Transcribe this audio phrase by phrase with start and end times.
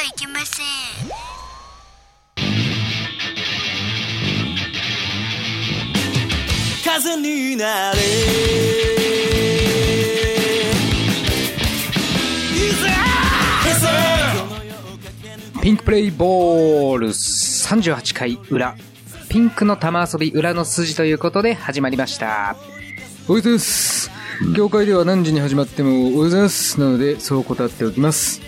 [0.00, 0.66] ゃいけません
[6.82, 7.98] 風になれ
[15.62, 18.76] ピンクプレイボール38回裏。
[19.28, 22.26] ピンクの玉遊び裏の筋ということで始まりました。
[22.26, 22.60] おはよ
[23.28, 24.10] うございます。
[24.56, 26.80] 業界では何時に始まってもおはようございます。
[26.80, 28.40] なので、そう答っておきます。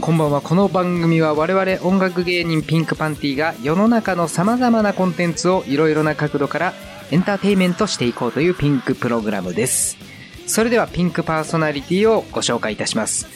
[0.00, 0.40] こんばんは。
[0.40, 6.74] この番組は我々音楽芸人ピンクパンティが世の中の様々なコンテンツをいろいろな角度から
[7.10, 9.98] エンターテイメントしていこうというピンクプログラムです。
[10.46, 13.26] それではピンクパーソナリティをご紹介いたします。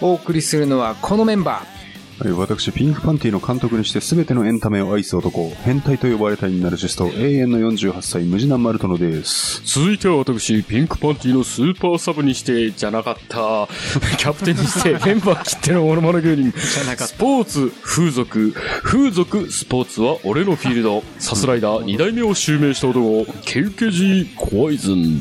[0.00, 1.77] お送りするのはこのメンバー。
[2.20, 9.62] はい私、ピンクパンティの監督にして全てのエンタメを愛す男、変態と呼ばれたいナルシスト、永遠の48歳、ムジナマルトノです。
[9.64, 13.68] 続いては私、ピンクパンティのスーパーサブにして、じゃなかった、
[14.18, 16.52] キャプテンにして、メンバーきってのモノマネ芸人。
[16.58, 21.04] スポーツ、風俗、風俗、スポーツは俺のフィールド。
[21.20, 25.20] サスライダー、二代目を襲名した男、ケウケジコイズン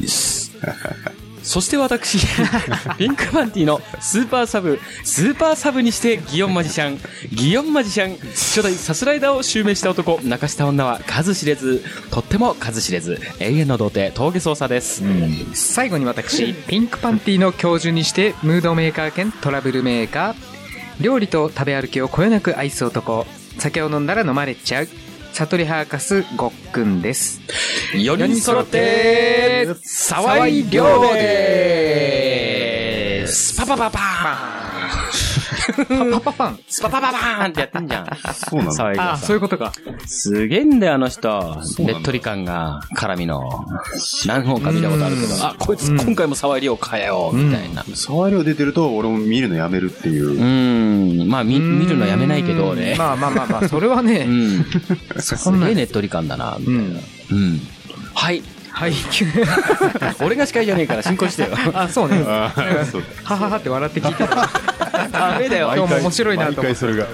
[0.00, 0.52] です。
[1.48, 2.18] そして私、
[2.98, 7.00] ピンクパンティのスーパーサブ、スーパーサブにしてギヨンマジシャン、
[7.32, 15.02] ギヨンマジシャン、初代サスライダーを襲名した男、泣かした女は数知れず、とっても数知れず、永遠の童貞、峠捜査です。
[15.54, 23.26] 最後に私、ピンクパンティの教授にして、ムードメーカー兼トラブルメーカー、料理と食べ歩きをこよなく愛す男、
[23.58, 24.88] 酒を飲んだら飲まれちゃう、
[25.38, 27.40] 悟りハーカスごっくんです。
[27.94, 33.56] 4人揃って、沢井亮でーす。
[33.56, 34.57] パパパパーン
[36.12, 36.58] パパパン。
[36.68, 38.06] スパパパパーンってやってんじゃん。
[38.32, 39.12] そうなんだ。
[39.12, 39.72] あ、そういうことか。
[40.06, 41.28] すげえんだよ、あの人。
[41.28, 43.64] うなんだねっとり感が、絡みの。
[44.26, 47.84] 何本か見たことあるけど、あ、こいつ今回も沢井亮かよ、みたいな。
[47.94, 50.38] 沢量出てると、俺も見るのやめるっていうう。
[50.38, 51.28] ーん。
[51.28, 52.96] まあ、見、見るのやめないけど、俺。
[52.96, 54.64] まあまあまあまあ、それはうね、ん。
[55.18, 56.80] すげえねっとり感だな、みたいな。
[56.80, 57.60] うん。
[58.14, 58.42] はい。
[58.78, 58.92] はい。
[60.22, 61.48] 俺が司会じゃねえから進行してよ。
[61.74, 62.22] あ、そうね。
[62.22, 62.48] は
[63.24, 64.48] ははって笑って聞いてた。
[65.08, 65.72] ダメだよ。
[65.74, 66.74] 今日も面白いなと思って。
[66.76, 67.08] それが。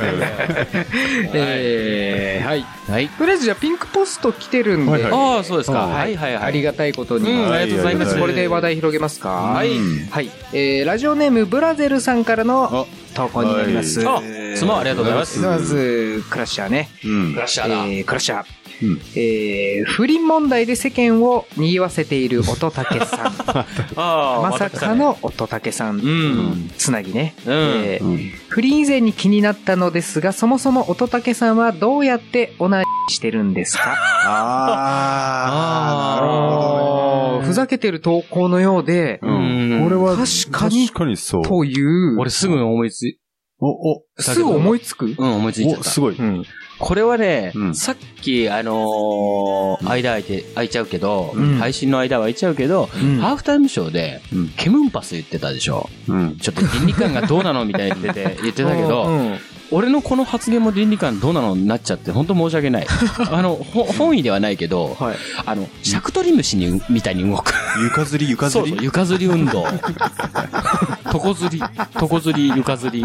[1.33, 2.67] えー、はい。
[2.91, 3.09] はい。
[3.09, 5.87] とりあえずじゃあピンクポスト来てるんで、はいはいああ、そうですか。
[5.87, 6.45] ははいいはいはい。
[6.45, 7.33] ありがたいことに。
[7.33, 8.21] うん、ありがとうございます。
[8.21, 9.71] これで話題広げますかはい。
[10.11, 10.31] はい。
[10.53, 14.01] えー、ラジオネームブラゼルさんからの投稿になります。
[14.01, 14.23] はあ、
[14.55, 15.39] 妻ありがとうございます。
[15.41, 16.91] まず、クラッシャーね。
[17.07, 17.35] うん。
[17.35, 17.85] ラッシャえーだ。
[17.87, 18.64] ー、クラッシャー。
[18.83, 22.71] うんえー、不倫問題で世間を賑わせている乙武
[23.07, 23.33] さん。
[23.97, 25.97] ああ、まさかの乙武さん。
[25.97, 26.71] うん。
[26.77, 27.35] つなぎね。
[27.47, 28.31] うんえーうん。
[28.49, 33.95] 不倫以前に気になったのですが、そもそも乙武さんはどうやってオナニーしてるんですか？
[34.27, 37.47] ああ、なるほどね。
[37.47, 39.81] ふざけてる投稿のようで、うん。
[39.85, 41.43] これは、確かに確かにそう。
[41.43, 43.19] という、俺すぐ思いつい、
[43.61, 45.15] お、お、すぐ思いつく？
[45.17, 45.91] うん、思いついちゃっお、た。
[45.91, 46.17] すごい。
[46.17, 46.45] うん。
[46.79, 47.75] これはね、うん。
[47.75, 51.59] さっき、あのー間空いて、空いちゃうけど、うん。
[51.59, 53.19] 配信の間は空いちゃうけど、うん。
[53.19, 54.49] ハーフタイムショーで、うん。
[54.51, 55.89] ケムンパス言ってたでしょ。
[56.09, 56.37] うん。
[56.39, 59.39] ちょっと倫理観がどうなのみたいに言ってて、 言ってたけど、うん
[59.71, 62.87] 俺のこの発言も倫理観どうなのになっちゃって、本当申し訳ない。
[63.31, 65.17] あの、ほ本意ではないけど、はい。
[65.47, 67.53] あの、シャクトリムシに、みたいに動く。
[67.83, 68.85] 床吊り、床そうそう、吊り。
[68.85, 69.67] 床吊り運動。
[71.13, 73.03] 床吊り、床吊り、床吊り。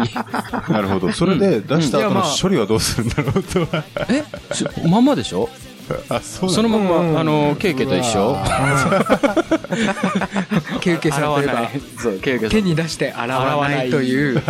[0.72, 1.12] なるほど。
[1.12, 3.84] それで出した後の処理はどうするんだろうとは。
[4.08, 4.22] え
[4.54, 5.48] しまんまでしょ？
[5.52, 5.69] あ、
[6.22, 8.36] そうそのまんま、あの、ケイケと一緒
[10.80, 12.48] ケウケさんといえば。
[12.48, 14.42] 手に出して洗わないという、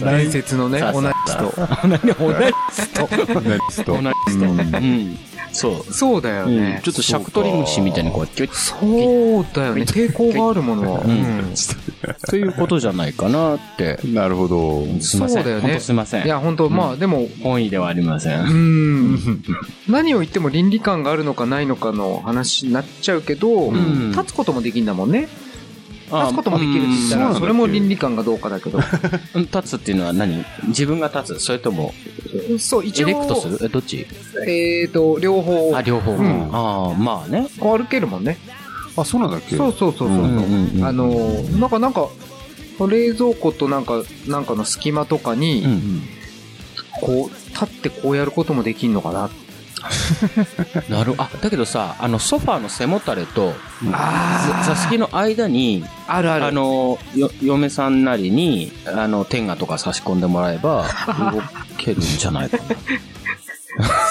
[0.00, 1.54] 伝説のね、そうそうオナニスト。
[1.88, 3.08] 何オナニスト。
[3.40, 4.44] ナリストオナニスト。
[4.46, 4.48] う
[4.80, 5.18] ん。
[5.52, 5.92] そう。
[5.92, 6.80] そうだよね。
[6.84, 9.82] ちょっとシャクトリムシみたいにこう、キュッそうだよね。
[9.82, 11.00] 抵抗があるものは。
[11.00, 11.54] うん
[12.36, 13.98] いうことじゃないかなって。
[14.04, 14.84] なるほど。
[15.00, 15.42] すいません。
[15.44, 16.24] そうだよねすいません。
[16.24, 18.32] いや、本当まあ、でも、本意ではありませ。
[18.34, 19.42] うんん。
[19.88, 25.28] 何を言っても倫理観があるのかないのかの話になっちゃうけど、ん立つこともできんだもんね。
[26.06, 28.78] 立つこともできるって言ったら、うんそれも倫理観がどうかだけど。
[29.34, 30.44] うん立つっていうのは何？
[30.68, 31.40] 自分が立つ？
[31.40, 31.92] それとも、
[32.58, 33.08] そう、一応。
[33.08, 33.58] エレクトする？
[33.62, 34.06] え、どっち？
[34.46, 36.12] えーと、両方あ、両方。
[36.12, 37.48] んああ、まあね。
[37.58, 38.36] 歩けるもんね。
[38.96, 39.56] あ、そうなんだっけ？
[39.56, 40.18] そうそうそうそう。
[40.18, 41.08] うんうんうんあの、
[41.58, 42.08] なんか、なんか、
[42.88, 46.02] 冷蔵庫となんか、なんかの隙間とかうに、ん。
[47.00, 49.30] こう、立ってこうやることもできんのかな。
[50.88, 53.52] なるあ、だけどさ、あの、ソファーの背もたれと、
[53.92, 56.46] あ座敷の間に、あるある。
[56.46, 60.86] あの、よ、嫁さんなりに、あの、天下とか差し込んでもらえば、
[61.32, 61.42] 動
[61.76, 62.62] けるんじゃないかな。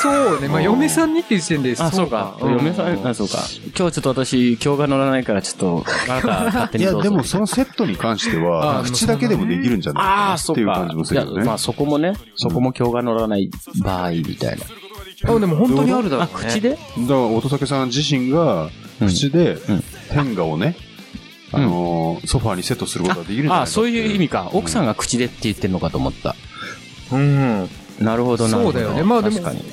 [0.02, 0.48] そうね。
[0.48, 1.76] まあ、嫁さんにっていう時点で。
[1.80, 2.38] あ、そうか。
[2.42, 3.38] 嫁さん、あ、そうか。
[3.38, 7.10] 今日ちょっと私、今日が乗らないから、ちょっと、 あなた勝手いや、にどうぞ。
[7.10, 11.06] でもそのセットに関しては、 あ口だけでもできるんじゃないかああ、なっそうかていう感じも。
[11.06, 11.44] すいや、るよね。
[11.46, 15.34] まあそこもね、そこも今日が乗らない場合みたいな。
[15.34, 16.50] あ、でも本当にあるだろうあ、ね。
[16.50, 16.72] 口で？
[16.72, 16.82] だか
[17.14, 18.70] ら、乙武さん自身が、
[19.00, 20.76] 口でうん、天下をね、
[21.54, 24.44] あのー、ソファーにセットすることができるんじゃないかあ、そういう意味か。
[24.46, 24.50] か。
[24.54, 26.36] 奥さんが口でって言ってんのかと思った。
[27.12, 27.70] うん。
[28.04, 28.80] なるほど、なるほど。
[28.80, 29.64] そうだよねまあでも確かに。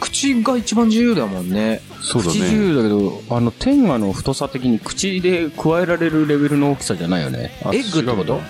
[0.00, 1.82] 口が一番自由だもんね。
[2.02, 2.58] そうだ口自ね。
[2.58, 7.50] 由だけど、あの、天下の太さ的に口で加えられるレベルの大きさじゃないよね。
[7.64, 8.40] あエッグってこと？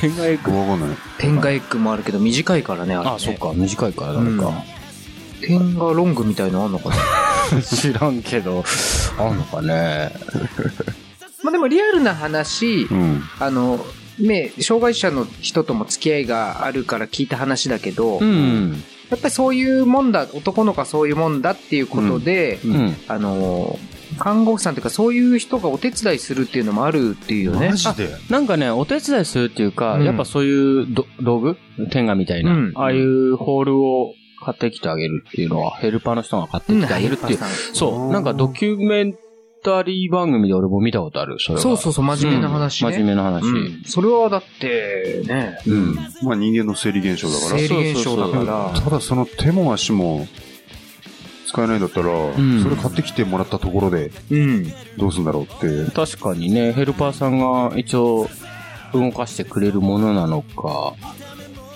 [0.00, 0.56] 天下エッグ。
[0.56, 0.96] わかんない。
[1.18, 3.10] 天下エッグもあるけど短いからね、あれ、ね。
[3.16, 3.52] あ、そうか。
[3.54, 4.52] 短いから誰か。
[5.40, 6.96] 天下ロングみたいのあんのかな？
[7.62, 8.64] 知らんけど、
[9.18, 10.12] あんのかね。
[11.42, 13.22] まあでもリアルな話、うん。
[13.38, 13.84] あの、
[14.18, 18.82] ね、障害者の人とも付き合いがあるから聞いた話だけど、うん。
[19.10, 22.96] やっぱりそういうもんだ、男の子はそういうもんだっていうことで、うん。
[23.08, 23.78] あの、
[24.18, 27.76] 看護婦さんというかそういう人がお手伝いするっていうのもあるっていうよねマ。
[27.76, 28.10] ジで？
[28.30, 31.56] なんかね、お手伝いするっていうか、うんやっぱそういうど道具？
[31.90, 34.14] 天下みたいな、うんああいうホールを
[34.44, 37.38] 買ってきてあげるっていうのは、ヘルパーの人が買ってきてあげるっていう。
[37.72, 38.12] そう。
[38.12, 39.14] なんかドキュメン
[39.64, 41.38] タリー番組で俺も見たことある。
[41.40, 42.92] それはそうそうそう、真面目な話ね。
[42.92, 43.44] 真面目な話。
[43.44, 45.94] うんそれはだって、ね、うん。
[46.22, 47.58] まあ人間の生理現象だから。
[47.58, 48.80] 生理現象だから。
[48.80, 50.28] ただその手も足も
[51.46, 52.06] 使えないんだったら、
[52.38, 54.72] んそれ買ってきてもらったところでうん。
[54.98, 55.90] どうすんだろうって。
[55.92, 58.28] 確かにね、ヘルパーさんが一応
[58.92, 60.94] 動かしてくれるものなのか、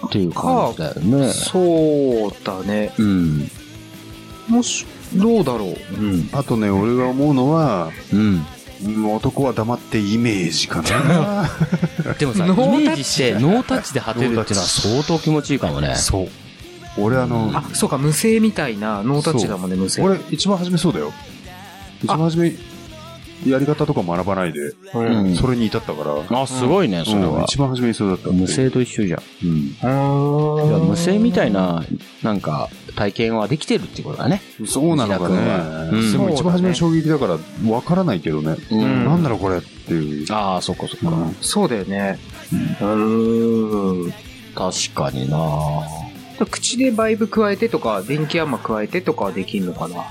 [0.06, 1.32] っていう感じだよね。
[1.32, 2.92] そうだね。
[2.98, 3.50] うん。
[4.48, 6.00] もし、どうだろう。
[6.00, 6.28] うん。
[6.32, 8.20] あとね、俺が思うのは、うん。
[8.20, 8.46] うん
[9.12, 11.50] 男は黙ってイメージかな。
[12.18, 15.96] でもさ、イノータッチメージしてノータッチで果てるっていうのは相当気持ちいいかもね。
[15.96, 16.28] そう。
[16.96, 20.04] 俺あの、あ、そうか、無声みたいな、ノータッチだもんね、無声。
[20.04, 21.12] 俺一番初めそうだよ。
[22.02, 22.52] 一番初め、
[23.46, 26.40] やり方とか学ばないで、うんそれに至ったから。
[26.42, 27.44] あ、すごいね、それうんは。
[27.44, 29.22] 一番初めにそうだった無声と一緒じゃん。
[29.44, 29.56] うん。
[30.68, 31.84] いや無声みたいな、
[32.22, 34.42] なんか、体験はできてるってことだね。
[34.66, 35.36] そうなのかね。
[36.12, 37.38] でも一番初めの衝撃だから、
[37.70, 38.56] わからないけどね。
[38.70, 40.26] うんなんだろうこれっていう。
[40.32, 41.16] ああ、そっかそっか。
[41.16, 42.18] うんそうだよね。
[42.80, 44.12] うん。
[44.54, 45.36] 確かにな
[46.50, 50.04] 口でバイブ加えてとか、電気アンマ加えてとかはできんのかな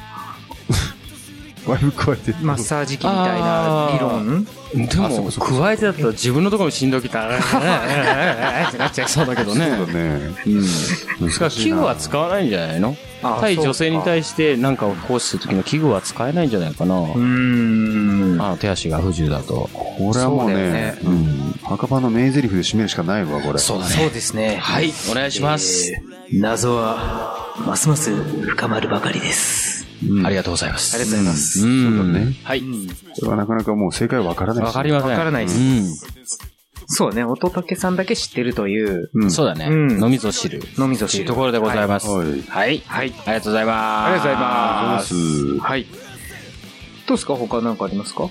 [1.72, 2.34] ワイブ加えて。
[2.42, 4.46] マッサージ機みたいな理論？
[4.74, 9.75] でも加えてだったら自分のところもしんどきたら、ってなっちゃいそうだけどね。
[9.78, 10.36] そうだね。
[10.46, 11.30] うん。
[11.30, 11.78] 難しいな。
[11.78, 12.96] 器具は使わないんじゃないの？
[13.24, 14.02] あ対女性に。
[14.02, 17.00] 対して何かを行使するときの器具は使えないんじゃないかな。
[17.00, 18.42] うーん。
[18.42, 19.69] あ手足が不自由だと。
[19.74, 21.56] これはもうねね、うん。
[21.64, 23.60] 墓場の名台詞で締めるしかないわ、これ。
[23.60, 24.58] そうだそうですね。
[24.58, 25.92] はい、お願いします。
[25.92, 29.76] えー謎は、ますます深まるばかりです。
[30.05, 30.95] うんありがとうございます。
[30.95, 31.65] ありがとうございます。
[31.65, 31.97] うん。
[31.97, 32.61] そうだねはい。
[32.61, 32.65] こ
[33.23, 35.09] れはなかなかもう正解わからないしわかりません。
[35.11, 35.85] わからないですうん。
[36.89, 39.67] そうね、乙武さんだけ知ってるという、うんそうだね。
[39.69, 40.61] うん飲みぞ知る。
[40.77, 42.07] 飲みぞ知るというところでございます。
[42.07, 42.81] はいはい。
[42.85, 43.13] はい。
[43.25, 44.07] ありがとうございます。
[44.07, 45.59] ありがとうございます。
[45.59, 45.85] はい。
[47.07, 47.35] どうですか？
[47.35, 48.29] 他何かありますか？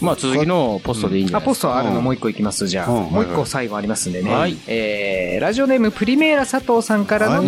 [0.00, 1.68] まあ続きのポストでいいんじゃあ、ないですか。
[1.68, 2.90] ポストあるのもう一個いきます、じゃあ。
[2.90, 4.32] うんもう一はいはい個最後ありますんでね。
[4.32, 7.42] はいえー、ラジオネームプリメーラ佐藤さんからの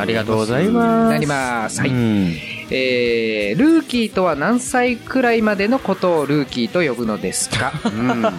[0.00, 1.12] ありがとうございます。
[1.12, 1.80] なります。
[1.80, 2.55] はい。
[2.70, 7.72] うんえー、ルーキーとは何歳くらいまでのことをルーキーと呼ぶのですか？
[7.84, 8.24] うん。
[8.26, 8.32] あ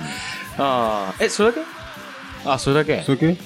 [0.58, 1.62] あ、え、それだけ？
[2.46, 3.04] あ、それだけ？
[3.04, 3.38] それ系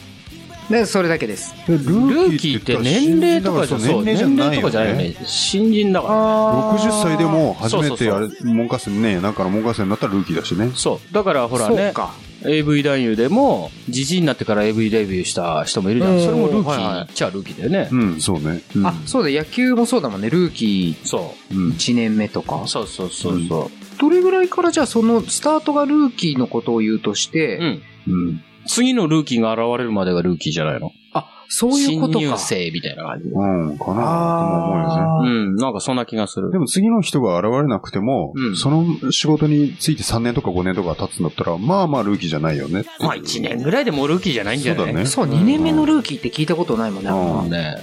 [0.69, 1.53] で、それだけです。
[1.67, 5.15] ルルーキーって年齢とかじゃ、年齢とかじゃないよね。
[5.25, 10.71] 新人だか60歳でも初めてあれ、文科生ね、なんかの文科生になったらルーキーだしねら。。
[10.73, 11.13] そう。
[11.13, 12.13] だからほらね、そうか。
[12.45, 16.13] AV 男優でも、じじいになってから AV デビューした人もいるじゃん。
[16.13, 17.89] うんそれもルーキはいはいーっちゃルーキーだよね。
[17.91, 18.61] うん、そうね。
[18.75, 20.29] うんあ、そうだ、野球もそうだもんね。
[20.29, 22.67] ルーキそうんー1年目とかう。。
[22.67, 27.61] そうそうそうそどれぐらいからじゃあそのスタートがルーキーのことを言うとして、う。
[27.61, 27.81] うん。
[28.07, 28.43] うん。
[28.67, 30.91] 次のルーキーが現れるまでがルーキーじゃないの？
[31.13, 32.19] あ、そういうことか。
[32.19, 33.35] 新入生みたいな感じで。
[33.35, 35.29] うん、かなとも思うよね。
[35.29, 36.57] うん、なんかそんな気がするで。
[36.57, 42.85] も次の人が現れなくても、うんその仕事について3年とか5年とか経つんだったら、まあまあルーキーじゃないよね。
[42.99, 44.85] まあ1年ぐらいでもうルーキーじゃないんじゃない？
[44.85, 47.09] そうだねそう、2年目のルーキーって聞いたことないもんね。
[47.09, 47.77] うんね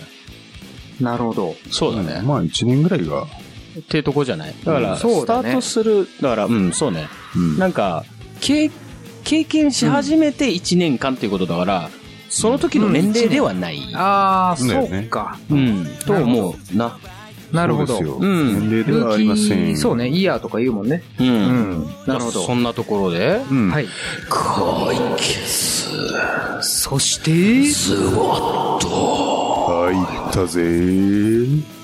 [1.01, 1.55] なるほど。
[1.71, 2.23] そうだね。
[2.25, 3.27] まあ1年ぐらいが。
[3.79, 4.55] っていうとこじゃない？
[4.65, 7.07] だから、そうだねスタートする、だから、うん、そうね。
[7.37, 8.05] うんなんか、
[8.41, 8.71] 経、
[9.23, 11.91] 経験し始めて1年間っていうことだから、
[12.29, 13.81] その時の年齢ではない。
[13.95, 15.39] ああ、そうか。
[15.51, 16.99] うん、と思うな。
[17.53, 17.99] なるほど。
[17.99, 19.77] そうん年齢ではありません。
[19.77, 21.03] そうね、イヤーとか言うもんね。
[21.19, 21.27] うん。
[21.27, 21.87] うん。
[22.07, 22.43] なるほど。
[22.43, 23.71] そんなところで、うん。
[23.71, 23.87] はい。
[24.29, 25.89] 解決。
[26.61, 27.31] そして、
[28.15, 28.79] は
[29.69, 31.78] 入ったぜ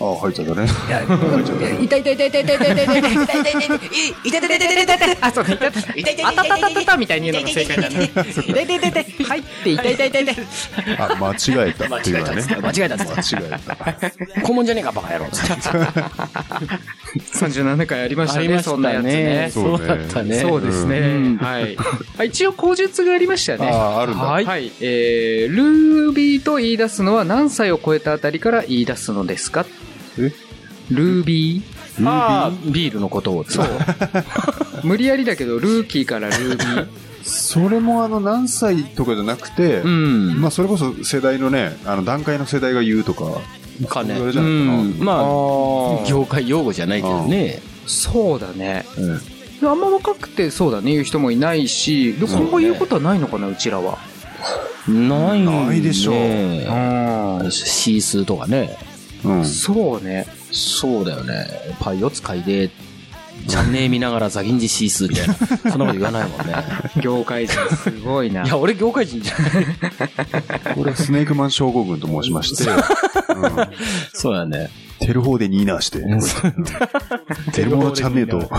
[0.00, 0.66] あ、入っちゃったね。
[0.66, 1.68] 入っちゃった。
[1.68, 8.10] 痛い痛い痛い痛い痛い痛い痛い痛い痛い痛い痛い痛い痛い痛い痛い痛い痛い痛いあ、そうね、痛い痛い痛い痛いあたたたたたみたいに言うのが正解だね。
[8.14, 10.36] 痛い痛い痛い痛い入って痛い痛い痛い痛い。
[10.98, 11.34] あ、間違
[11.68, 12.42] えたっていうのはね。
[12.42, 14.42] 間違えたっつって間違えた。
[14.42, 15.26] 顧問じゃねえか、バカ野郎。
[17.32, 19.50] 37回ありましたね、そんなやつね。
[19.52, 20.40] そそううだったね。
[20.40, 21.36] そうですね。
[21.40, 21.76] はい。
[22.18, 23.68] あ一応口述がありましたね。
[23.70, 24.24] ああ、あるんだ。
[24.24, 24.44] はい。
[24.44, 24.70] はい。
[24.80, 29.66] えー、ルービーと言い出すのは何歳を超えたあたりから言い出すのですか
[30.18, 30.32] え？
[30.90, 31.62] ルービー
[32.04, 33.44] あービールのことを。
[33.44, 33.66] そう。
[34.84, 36.86] 無理やりだけど、ルーキーからルービー。
[37.24, 40.40] それもあの、何歳とかじゃなくて、うん。
[40.40, 43.40] まあ、それこそ世代のね、あの、段階の世代が言うとか、
[43.88, 44.16] かね。
[44.16, 45.22] それじゃないかなうんまあ、あ
[46.08, 47.60] 業界用語じゃないけどね。
[47.86, 48.86] そうだね。
[48.96, 49.20] うん
[49.60, 53.98] あんま若くてそうだね、言う人もいないし、で今後言うことはないのかな、うちらは。
[54.86, 57.50] ないねないでしょううん。
[57.50, 58.76] シースーとかね。
[59.24, 59.44] うん。
[59.44, 60.26] そうね。
[60.52, 61.46] そうだよね。
[61.80, 62.70] パイを使いで、
[63.46, 65.34] チャンネル見ながらザギンジシースーみたいな。
[65.70, 66.54] そんなこと言わないもんね。
[67.02, 68.44] 業界人すごいな。
[68.44, 70.74] いや、俺業界人じゃない。
[70.74, 72.72] これはスネークマン症候群と申しまして、う
[73.46, 73.70] ん
[74.12, 74.70] そうだね。
[75.00, 76.00] テル法でニーナーして、
[77.52, 78.50] テルモのチャンネルと、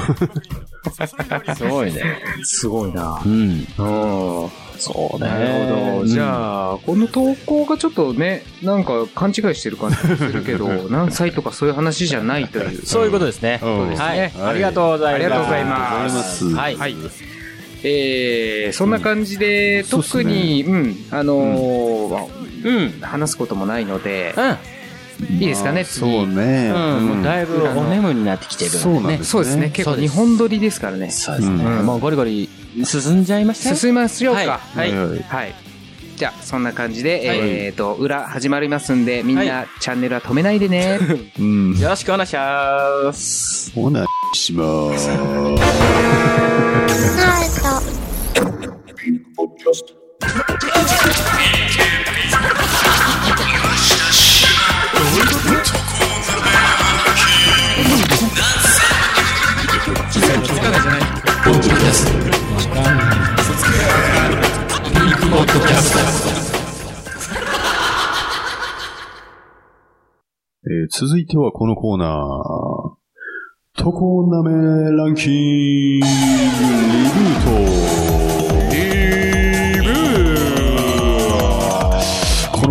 [1.56, 2.04] すごいね。
[2.44, 3.22] すごいな。
[3.26, 3.68] うん。
[3.78, 4.50] うん。
[4.80, 5.28] そうね。
[5.28, 6.06] なるほど。
[6.06, 12.82] じゃあ、この投稿がちょっとね、なんか勘違いしてる感じがするけど、 何歳とかそういう話じゃないという。
[12.86, 13.60] そういうことですね。
[13.62, 14.20] うんはい。
[14.20, 15.16] はいありがとうございます。
[15.16, 16.76] ありがとうございますはい。
[16.78, 16.96] はい。
[17.84, 23.02] えー、そんな感じで、特に、うん、あのーうん。
[23.02, 24.58] 話すこともないので、うん。
[25.28, 26.00] いいですかね、次。
[26.00, 26.72] そうね。
[26.74, 27.08] うん。
[27.08, 31.10] もうだいぶお眠になってきてるそうなんですそうですね、結構日本撮りですからね。
[31.12, 31.64] そうですね。
[31.64, 32.50] うんもうゴリゴリ
[32.86, 33.76] 進んじゃいましたよ。
[33.76, 34.42] 進みましょうか。
[34.42, 34.94] ははいい。
[34.94, 35.56] はいはい。
[36.16, 41.00] じゃあ、そんな感じで、はいえっと、裏始まりますんで、みんはなチャンネルは止めないでね。
[41.40, 41.76] うん。
[41.80, 43.72] よろしくお願いします。
[43.76, 45.10] おなしまーす。
[45.12, 49.99] えー
[71.00, 73.82] 続いてはこのコーナー。
[73.82, 76.12] トコナメランキングリ
[77.08, 78.39] ブート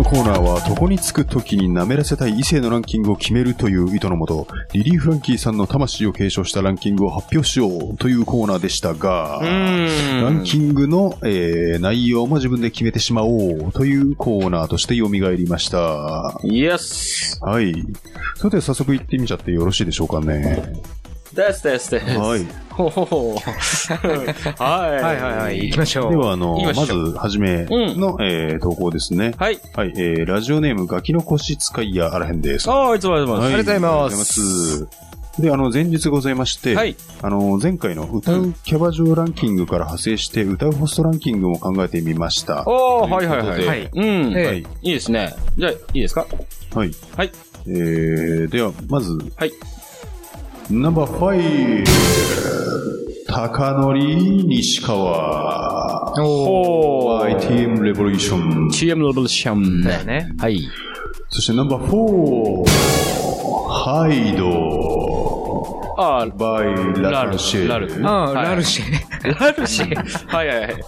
[0.09, 16.39] コーナーは床につく時に舐めらせたい異性のランキングを決めるという意図のもと、リリー・フランキーさんの魂を継承したランキングを発表しようというコーナーでしたが、ランキングの、えー内容も自分で決めてしまおうというコーナーとして蘇りました。
[16.43, 17.85] イエスはい。
[18.35, 20.73] それでは早速行ってみちゃってよろしいでしょうかね。
[21.35, 22.05] ですですです。
[22.17, 22.45] はい。
[22.71, 23.35] ほほほ。
[23.35, 24.91] はい。
[24.91, 26.11] はいはいはい、行きましょう。
[26.11, 29.33] では、あの、まず、はじめの、えー投稿ですね。
[29.37, 29.59] はい。
[29.75, 29.93] はい。
[29.95, 32.69] えーラジオネーム、ガキの腰使いやあらへんです。
[32.69, 34.87] ああ、いつもありがとうございますありがとうございます。
[35.39, 42.63] で、あの、前日ございまして、はいあの、前回の歌うキャバ嬢ランキングから派生して、歌うホストランキングも考えてみました。
[42.67, 43.65] おー、とはいはいはい。
[43.65, 44.33] はいうん。
[44.37, 44.59] ええはい。
[44.59, 45.33] いいですね。
[45.57, 46.25] じゃあ、いいですか？
[46.73, 46.91] はい。
[47.15, 47.31] はい。
[47.67, 49.51] えー、では、まず、はい。
[50.71, 57.39] Number Five、貴教西川、おー。
[57.39, 59.81] by TM Revolution。TM Revolution。
[59.81, 60.31] だよね。
[60.37, 60.61] はい。
[61.29, 62.69] そして Number Four、
[63.67, 67.67] ハイド、あー、 by ラルシェ。
[67.67, 69.39] ラルああ、はいラルシェ。
[69.39, 70.27] ラルシェ。
[70.27, 70.83] はいはいはい。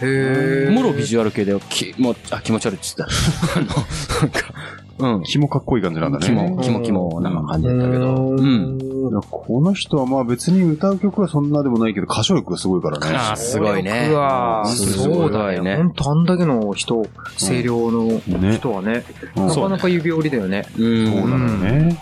[0.69, 3.05] ーもろビジュアル系で、き、もう、あ、気持ち悪いっつった。
[3.57, 4.53] あの、なんか、
[5.01, 5.23] うん。
[5.23, 6.27] 気もかっこいい感じなんだね。
[6.27, 8.15] キモ、キモキモな感じだったけど。
[8.31, 8.79] うん。
[8.81, 13.17] いやこの人はまあ別に歌う曲はそんなでもないけど、歌唱力がすごいからね。
[13.17, 15.77] あーすごいねうわーすごいそうだね。
[15.77, 17.07] ほんとあんだけの人、
[17.39, 19.05] 声量のね人はね、
[19.37, 20.65] うんなかなか指折りだよね。
[20.79, 21.07] うん。
[21.07, 21.99] そうなのよね。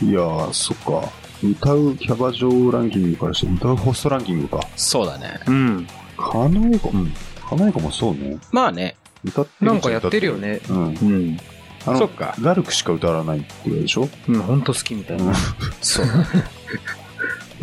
[0.00, 1.08] いやー、そっか。
[1.44, 4.60] 歌うキャバ嬢ランキングからして、歌うホストランキングか。
[4.76, 5.40] そうだね。
[5.46, 5.86] うん。
[6.16, 7.12] かなえか、うん。
[7.48, 8.38] かなえかもそうね。
[8.52, 8.96] まあね。
[9.24, 10.34] 歌ってるなんかやってるよ。
[10.34, 10.60] ね。
[10.68, 10.76] うん。
[10.76, 11.36] うん。
[11.86, 14.08] あのそっか、ガルクしか歌わないって言うでしょ？
[14.28, 15.34] うん、ほんと好きみたいな。
[15.80, 16.06] そう。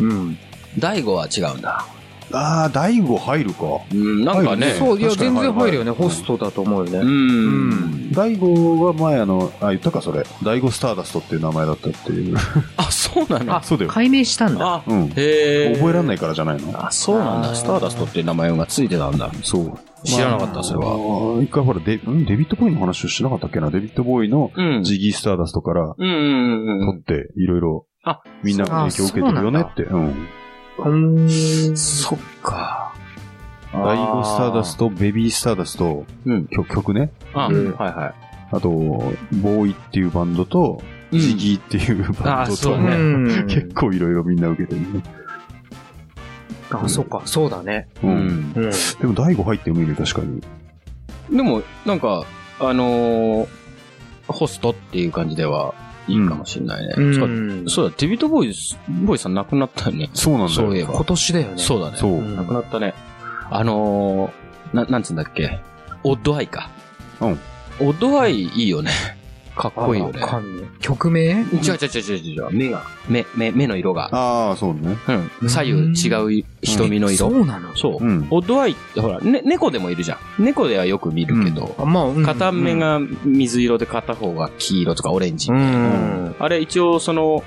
[0.00, 0.38] うん。
[0.78, 1.84] 大悟は違うんだ。
[2.32, 3.64] あー、大悟入るか。
[3.92, 4.76] うん、なんかね。
[4.78, 5.90] そう、いや、確かに全然入るよね。
[5.90, 6.98] はいホストだと思うよね。
[6.98, 7.02] う。
[7.04, 10.24] うん大悟は前あの、あ、言ったかそれ。
[10.42, 12.36] 大悟スターダストっていう名前だったっていう。
[12.76, 13.56] あ、そうなの？
[13.56, 14.74] あ、そうだよ解明したんだ。
[14.74, 15.04] あ、うん。
[15.06, 15.74] へえ。
[15.76, 16.86] 覚えらんないからじゃないの？
[16.86, 17.52] あ、そうなんだ。
[17.56, 19.28] スターダストっていう名前がついてたんだ。
[19.42, 19.78] そう。
[20.04, 20.96] 知らなかった、それは。
[21.36, 21.42] は。
[21.42, 23.70] 一回ほらデ、んデビッド・ボーイの話をしなかったっけな？
[23.70, 24.82] デビッド・ボーイのうん。
[24.82, 29.82] ジギー・スターダストからうん撮って、いろいろあ、みんなが影響を受けてるよねって。
[29.84, 30.28] うん。
[30.78, 31.76] うん。
[31.76, 32.94] そっか。
[33.72, 36.46] 大悟・スターダスト、ベビー・スターダスト、うん。
[36.48, 37.12] 曲曲ね。
[37.34, 38.14] あ、うんはいは
[38.52, 41.20] あと、ボーイっていうバンドと、い。
[41.20, 45.02] ジギーっていうバンドと、ねうん 結構いろいろみんな受けてるね。
[46.72, 47.88] あ、そっか、そうだね。
[48.02, 48.06] う。
[48.06, 48.52] うんん。
[48.54, 48.70] うん。
[49.00, 50.40] でも大悟入ってもいいね、確かに。
[51.30, 52.24] でも、なんか、
[52.58, 53.48] あのー、
[54.28, 55.74] ホストっていう感じでは
[56.06, 56.94] いいかもしれないね。
[56.96, 60.10] うんそうそうだ、デビッド・ボーイズ、ボーイさん亡くなったよね。
[60.14, 60.56] そうなんだよ。
[60.60, 60.94] そういえば。
[60.94, 61.58] 今年だよね。
[61.58, 61.96] そうだね。
[61.96, 62.12] そう。
[62.12, 62.94] うん亡くなったね。
[63.50, 65.58] あのー、な、なんつうんだっけ？
[66.04, 66.70] オッドアイか。
[67.20, 67.38] うん。
[67.80, 68.90] オッドアイいいよね。
[69.56, 70.20] かっこいいよね。
[70.80, 71.20] 曲名？
[71.20, 72.50] 違う違う違う違う。
[72.50, 72.82] 目が。
[73.08, 74.08] 目、目、目の色が。
[74.12, 74.96] ああ、そうね。
[75.40, 75.48] うん。
[75.48, 77.28] 左右違う瞳の色。
[77.28, 78.04] そうなのそう。
[78.04, 78.26] うん。
[78.30, 80.44] オッドアイってほら、ね、猫でもいるじゃん。
[80.44, 85.50] 猫ではよく見るけど、あまあ、うん片目、が水色で片方が黄色とかオレンジ。
[85.52, 87.42] あれ一応その、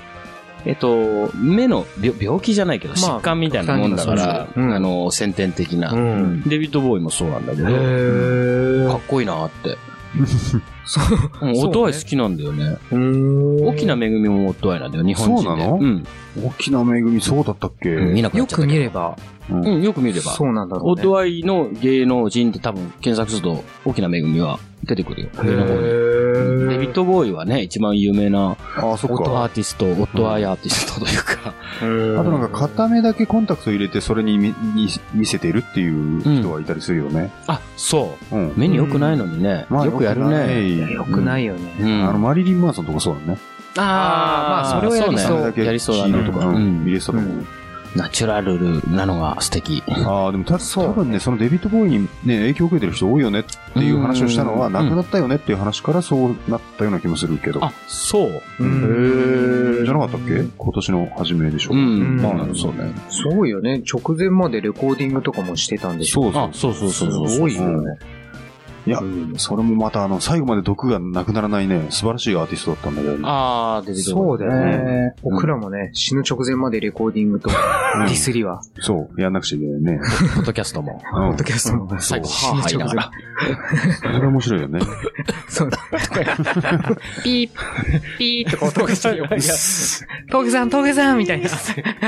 [0.66, 9.76] えっと、目の病病気じゃないけど、まあ疾患みたいなもんだから、うんあの、先天的な、うんデビッド・ボーイもそうなんだけど、へかっこいいなって。
[10.86, 11.04] そう。
[11.40, 12.78] オッドアイ好きなんだよね。
[12.90, 15.42] 大大きな恵みもオッドアイなんだよ、日本人で。
[15.42, 15.78] そうなの？
[15.80, 16.06] うん。
[16.44, 17.90] 大きな恵み、そうだったっけ？
[17.90, 19.16] うん見なくなよくっちゃったけど見れば、
[19.50, 20.32] うんうん、よく見れば。
[20.32, 20.92] そうなんだろうね。
[20.92, 25.28] オッドアイの芸能人って多分検索すると大きな恵みは出てくるよ。
[25.36, 25.80] 上の方に。
[26.68, 29.52] デビッド・ボーイはね、一番有名なああ、そっオッドアか。
[29.52, 37.30] ーティスト、オッドアイアーティストというか、ドあとなんか片目だけコンタクト入れてそれに見せてるっていう人はいたりするよね。
[37.46, 38.36] あ、そう。
[38.36, 38.52] うん。
[38.56, 40.73] 目に良くないのにね、まあよくやるね。
[40.78, 41.60] よよくないよね。
[41.80, 43.38] うんあの、マリリン・マンソンとかそうだね。
[43.76, 46.24] あまあそれはやりそうだけやりそうだね。
[46.24, 47.46] とか、ううんん見れてたと思う。
[47.96, 49.84] ナチュラルなのが素敵。
[49.88, 57.64] ああ、でもた多分ね、そのデビッド・ボーイにね、影響を受けてる人多いよねっていう話をしたのは、うん亡くなったよねっていう話からそうなったような気もするけど。
[57.64, 58.42] あ、そう。
[58.58, 60.44] うんじゃなかったっけ？
[60.56, 61.72] 今年の初めでしょ。
[61.72, 62.16] うん。
[62.20, 62.92] まあうん、そうね。
[63.10, 63.82] そうよね。
[63.88, 66.22] 直前までレコーディングとかもしてたんでしょ。
[66.22, 67.28] そうそうあ、そうそうそうそう。
[67.28, 67.98] すごいよね。
[68.86, 73.20] いやうんそれもまたあの、最後まで毒がなくならないね、素晴らしいアーティストだったんだけどね。
[73.24, 74.02] あー、出てくる。
[74.02, 75.14] そうだよね。
[75.22, 80.00] うん僕らもね、死ぬ直前までレコーディングとディスりは、そう、やんなくちゃいけないね。
[80.34, 81.00] ポッドキャストも。
[81.14, 83.10] うんポッドキャストも最後、死ぬ直前
[83.50, 83.62] なが
[84.02, 84.14] ら。
[84.14, 84.80] これ面白いよね。
[85.48, 85.78] そうだ。
[87.22, 87.50] ピー、
[88.18, 89.26] ピーってこう峠さんよ。
[90.30, 91.48] 峠さん、峠さんみたいな。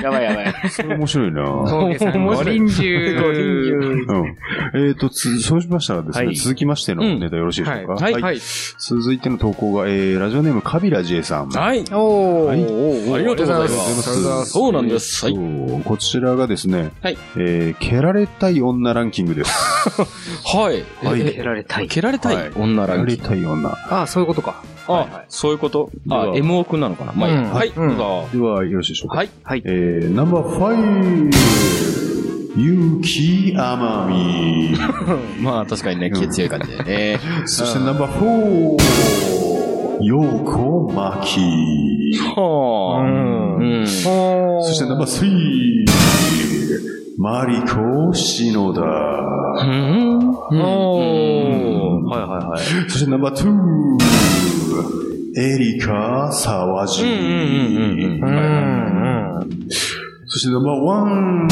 [0.00, 0.70] やばいやばい。
[0.70, 3.16] それ面白いな峠さん、五輪中。
[3.20, 4.36] 五輪
[4.74, 4.88] うん。
[4.88, 8.22] えっ、と、つ、そうしましたらですね、はい続きましてのネタよろしいでしょうか、はいはい。
[8.22, 8.38] はい。
[8.78, 11.48] 続いての投稿が、えー、ラジオネーム、カビラジエさん。
[11.48, 11.84] はい。
[11.92, 13.14] おはいー。
[13.14, 15.24] ありがとうございますありがとうございますそうなんです。
[15.24, 15.82] はい。
[15.84, 19.50] こちらがですね、はいえー、蹴られたい女ランキングです。
[20.44, 20.84] はい。
[21.04, 21.88] はいえ蹴られたい。
[21.88, 22.36] 蹴られたい？
[22.36, 23.22] はい女ランキング。
[23.22, 23.70] たい女。
[23.70, 24.62] ああ、そういうことか。
[24.88, 25.90] あ、そういうこと？
[26.10, 27.12] あ M くんなのかな？
[27.12, 27.42] まあいいや。
[27.42, 27.68] うんはい。
[27.74, 29.16] うんどうぞでは、よろしいでしょうか。
[29.18, 29.30] はい。
[29.42, 29.62] はい。
[29.64, 30.76] えー、ナンバーファイ
[32.56, 34.74] ブ、雪甘み。
[35.42, 37.20] まあ確かにね、気強い感じでね。
[37.46, 41.40] そしてナンバーフォー、ヨーコマキ。
[42.18, 43.10] はあ。
[43.60, 45.86] うんそしてナンバー3、
[47.18, 48.82] マリコ・シノダ。
[48.82, 50.28] うん。
[50.60, 52.90] おーはいはいはい。
[52.90, 53.34] そしてナンバー
[55.34, 57.04] 2、エリカ・サワジ。
[57.04, 59.48] うんうんうんうんうんうん。
[60.26, 61.48] そしてナンバーワン、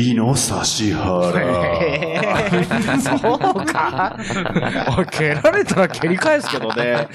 [0.00, 3.00] リノ・サシハラ。
[3.00, 4.16] そうか。
[5.10, 7.08] 蹴られたら蹴り返すけどね。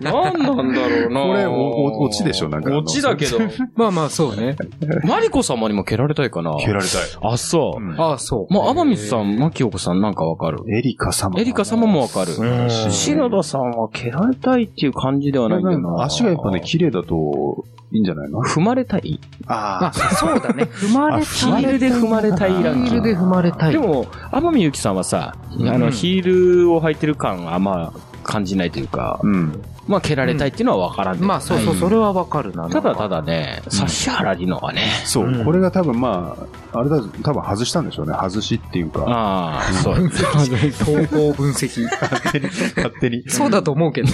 [0.00, 2.74] なんなんだろうなこれ、お、お、落ちでしょなんか。
[2.76, 3.38] 落ちだけど。
[3.76, 4.56] まあまあ、そうね。
[5.04, 7.00] マリコ様にも蹴られたいかな蹴られたい。
[7.22, 7.82] あ、そう。
[7.82, 8.52] うんああ、そう。
[8.54, 10.58] まあ、天水さん、牧陽子さんなんかわかる？
[10.74, 11.38] エリカ様。
[11.38, 12.32] エリカ様もわかる。
[12.38, 16.04] うん篠田さんは蹴られたいっていう感じではないんだよな。
[16.04, 18.40] 足がやっぱね、綺麗だと、いいんじゃないの？
[18.42, 20.64] 踏まれたいあ、あそうだね。
[20.64, 21.22] 踏まれたい。
[21.24, 22.88] ヒールで踏まれたいランキング。
[22.88, 23.72] ヒールで踏まれたい。
[23.72, 27.92] でも、天海祐希さんはさ、あの、ヒールを履いてる感はあんま
[28.24, 29.62] 感じないというか、うん。
[29.86, 32.68] まあ、蹴られたいっていうのはわからんでもまあ、そうそう、それはわかるな。
[32.68, 36.36] ただただね、指原里乃はね、そう、うんこれが多分ま
[36.72, 38.14] あ、あれだ、多分外したんでしょうね。
[38.20, 39.04] 外しっていうか。
[39.06, 40.10] ああ、そう。
[40.10, 41.84] 投稿分析。
[41.84, 43.22] 勝手に。
[43.28, 44.08] そうだと思うけど。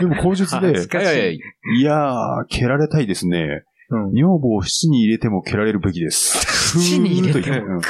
[0.00, 1.40] でも口述で、いやいやい
[1.78, 3.64] いやー、蹴られたいですね。
[3.90, 4.12] うん。
[4.12, 6.38] 女房を七に入れても蹴られるべきです。
[6.78, 7.80] 七に入れてふー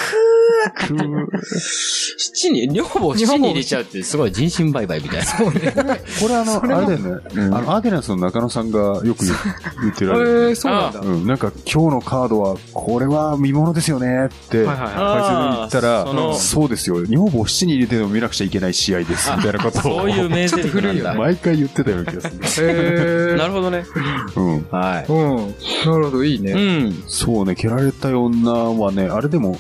[2.17, 5.25] 七に、女房を七に入れちゃうってすごい人身売買みたいな。
[5.25, 5.73] そうね。
[6.21, 7.21] これあの、あれだよね。
[7.35, 10.51] うんあの、アーデナンスの中野さんがよく言ってえられる。
[10.51, 11.01] ー、そうなんだ。
[11.01, 17.05] うん、なんか今日のカードは、これは見物ですよねって、はいはい解説に言ったらそうですよ。
[17.07, 19.31] 女房を七に入れても見なくちゃいけない試合です。
[19.37, 19.83] みたいなことを。
[19.83, 21.15] そういう名セリフなんだ。
[21.19, 23.35] 毎回言ってたような気がする。
[23.35, 23.85] へなるほどね。
[24.37, 24.67] うん。
[24.71, 25.37] はうん。
[25.91, 26.41] なるほど、いいい。
[26.41, 26.53] ね。
[26.53, 27.05] うん。
[27.07, 29.57] そうね、蹴られたい女はね、あれでも、ん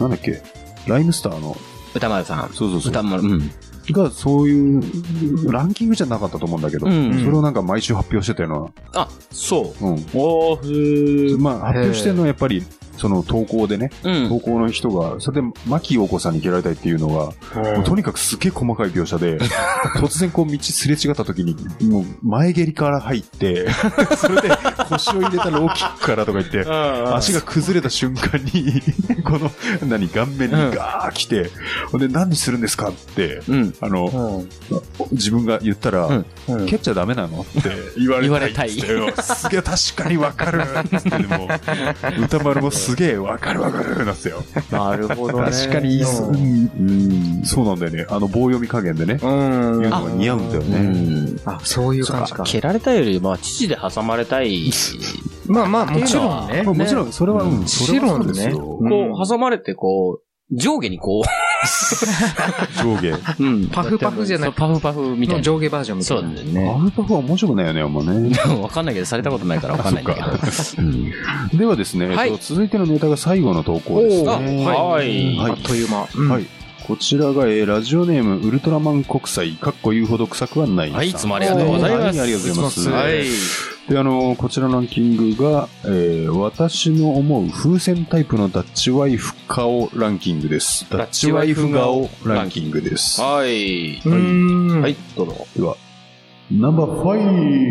[0.00, 0.42] なんだっけ？
[0.86, 1.56] ライムスターの、
[1.94, 2.50] 歌丸さん。
[2.52, 2.90] そうそうそう。
[2.90, 3.50] 歌丸、うん。
[3.90, 8.48] が、そういう、ランキングじゃなかったと思うんだけど、うんそれをなんか毎週発表してたよ
[8.94, 9.84] あ、そう。
[9.84, 9.90] うな。
[9.90, 10.06] うん。
[10.14, 12.62] おー、ふまあ、発表してるのはやっぱり、
[12.96, 14.28] その投稿でね、うん。
[14.28, 19.38] 投稿の人が、それで、牧陽子さんに蹴られたいっていうのが、もうとにかくすげえ細かい描写で、
[19.98, 21.56] 突然こう道すれ違った時に、
[21.88, 23.68] もう前蹴りから入って、
[24.16, 24.50] それで
[24.88, 26.64] 腰を入れたローキックからとか言って、
[27.14, 28.82] 足が崩れた瞬間に、
[29.24, 29.50] この、
[29.88, 31.50] 何、顔面にガー来て、
[31.90, 33.74] ほんで何するんですかって、うん。
[33.80, 34.44] あの、
[35.12, 36.06] 自分が言ったら、
[36.48, 36.66] うん。
[36.66, 37.40] 蹴っちゃダメなの？
[37.42, 40.60] って言われたい言われたいすげえ確かにわかる。
[40.60, 41.48] っつってでも、
[42.22, 44.42] 歌丸もすげえわかるわかるなんですよ。
[44.70, 45.50] なるほどね。
[45.50, 48.06] 確かにいいっす、ううんそうなんだよね。
[48.08, 49.80] あの棒読み加減でね、うん。
[49.80, 50.78] 言うのが似合うんだようね。
[50.78, 51.40] ん。
[51.44, 52.44] あ、そういう感じか。
[52.44, 54.70] 蹴られたいより、まあ、父で挟まれたい。
[55.46, 56.62] まあまあ、もちろんね。
[56.62, 58.58] まあもちろん、それは、ねうん、それはそうですよ。
[58.58, 58.78] も
[59.14, 61.22] こう、挟まれて、こう、上下にこ
[62.82, 63.34] 上下。
[63.38, 63.68] う、うん。
[63.68, 65.38] パフパフじゃなくてそうパフパフみたいな。
[65.38, 66.34] の上下バージョンみたそいうな。
[66.34, 66.76] だよね。
[66.80, 68.30] アウトフは面白くないよね、あんまね。
[68.60, 70.18] わかんないけど、されたことないからわかんないけど。
[70.78, 71.12] うん
[71.54, 74.28] ではですね、はいえっと続いてのネタが最後の投稿ですね。
[74.28, 76.06] おーはいはいあっという間。
[76.14, 76.46] うんはい。
[76.86, 80.96] こちらが、えーラジオネーム、ウルトラマン国際、かっこ言うほど臭くはないさん。
[80.98, 82.02] はい、いつもありがとうございます。
[82.02, 82.90] はいありがとうございます。
[82.90, 83.75] はい。
[83.88, 90.90] で、あの、こちらのランキングが、えー、私の思う風船タイプのダッチワイフ顔ランキングです。
[90.90, 93.20] ダッチワイフ顔ランキングです。
[93.20, 94.00] はい。
[94.00, 95.46] はい、どうぞ。
[95.56, 95.76] では、
[96.50, 97.70] ナンバー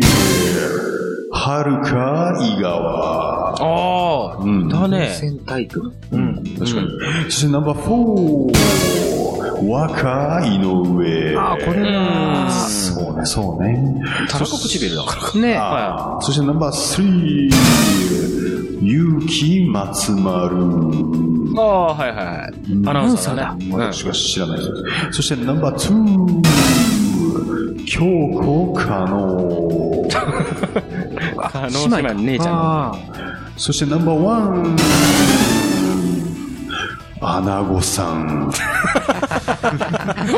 [1.32, 3.54] はるか伊川。
[3.60, 5.10] ああ、うん、だね。
[5.18, 5.92] 風船タイプ。
[6.12, 6.88] うん、確かに。
[7.24, 9.15] そしてナンバー4、
[9.62, 11.34] 若いの上。
[11.36, 12.50] あ、これは。
[12.50, 14.02] そうね、そうね。
[14.30, 15.54] 高唇だからね。
[15.54, 16.24] はい。
[16.24, 20.56] そしてナンバースリ3、結城松丸。
[21.58, 22.36] ああ、はいはいはい。
[22.86, 23.72] アナウンサーね。
[23.72, 24.60] 私は知らない。
[24.60, 26.42] うん、そしてナンバー2、
[27.86, 30.06] 京子可能。
[31.50, 32.98] 可能姉妹姉ちゃん。
[33.56, 34.76] そしてナンバーワン、
[37.28, 38.52] アナゴさん。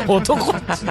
[0.07, 0.55] 男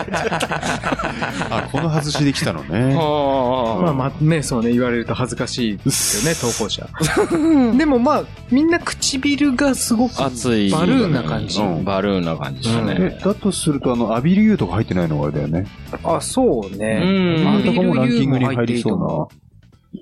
[1.51, 2.95] あ、この外しできたのね。
[2.97, 3.81] あ。
[3.83, 6.89] まああまあね、そうね、言われると恥ずかしいですよね、 投稿者。
[7.77, 10.27] でもまあ、みんな唇がすごくあ。
[10.27, 10.71] 熱い。
[10.71, 11.61] バルーンな感じ。
[11.61, 13.19] うんバルーンな感じですえね。
[13.25, 15.67] だとすると、あの、アビリューとか入ってないのがあれだよね。
[16.05, 17.43] あ、そううね。
[17.43, 17.49] ん。
[17.49, 18.99] あんたかもランキングに入りそう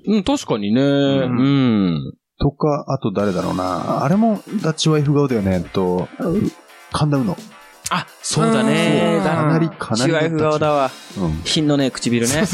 [0.07, 0.15] な。
[0.15, 0.81] うん、確かにね。
[0.81, 2.13] うん。
[2.39, 4.03] とか、あと誰だろうな。
[4.03, 5.55] あれもダッチワイフ顔だよね。
[5.55, 6.07] えっと、
[6.91, 7.37] 神田うの。
[7.89, 9.15] あ、そうだね。
[9.17, 10.11] うんだかなり、かなり。
[10.11, 10.91] シワイフ顔だわ。
[11.17, 11.41] うん。
[11.45, 12.45] 品のね、唇ね。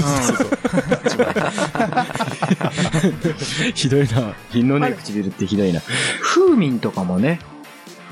[3.74, 4.36] ひどいな。
[4.52, 5.82] 品のね、唇ってひどいな。
[6.22, 7.40] 風民とかもね。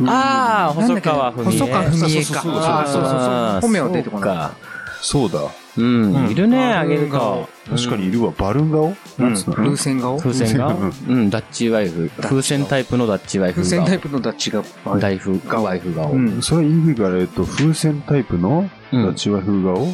[0.07, 1.59] ああ、細川文江。
[1.59, 2.01] 細川文江か。
[2.01, 3.61] そうそうそうそうあーそうそうそう。
[3.61, 4.29] 本名は出てこない。
[4.29, 4.53] か。
[5.01, 5.39] そうだ。
[5.77, 6.29] うん。
[6.29, 7.47] いるね、うんあげると。
[7.69, 8.33] 確かにいるわ。
[8.37, 8.95] バルーン顔？
[9.17, 9.55] なんつうの？
[9.55, 10.17] 風船顔？
[10.19, 12.09] 風船がうんうん、ダッチワイフ。
[12.21, 13.83] 風船タイプのダッチワイフ風が。
[13.85, 14.63] 船タイプのダッチが。
[14.99, 16.11] 大風がワイフ顔。
[16.11, 16.37] ううん。
[16.39, 16.41] ん。
[16.41, 19.87] それは言いにくいから、えっと、風船タイプのうんダッチワイフ顔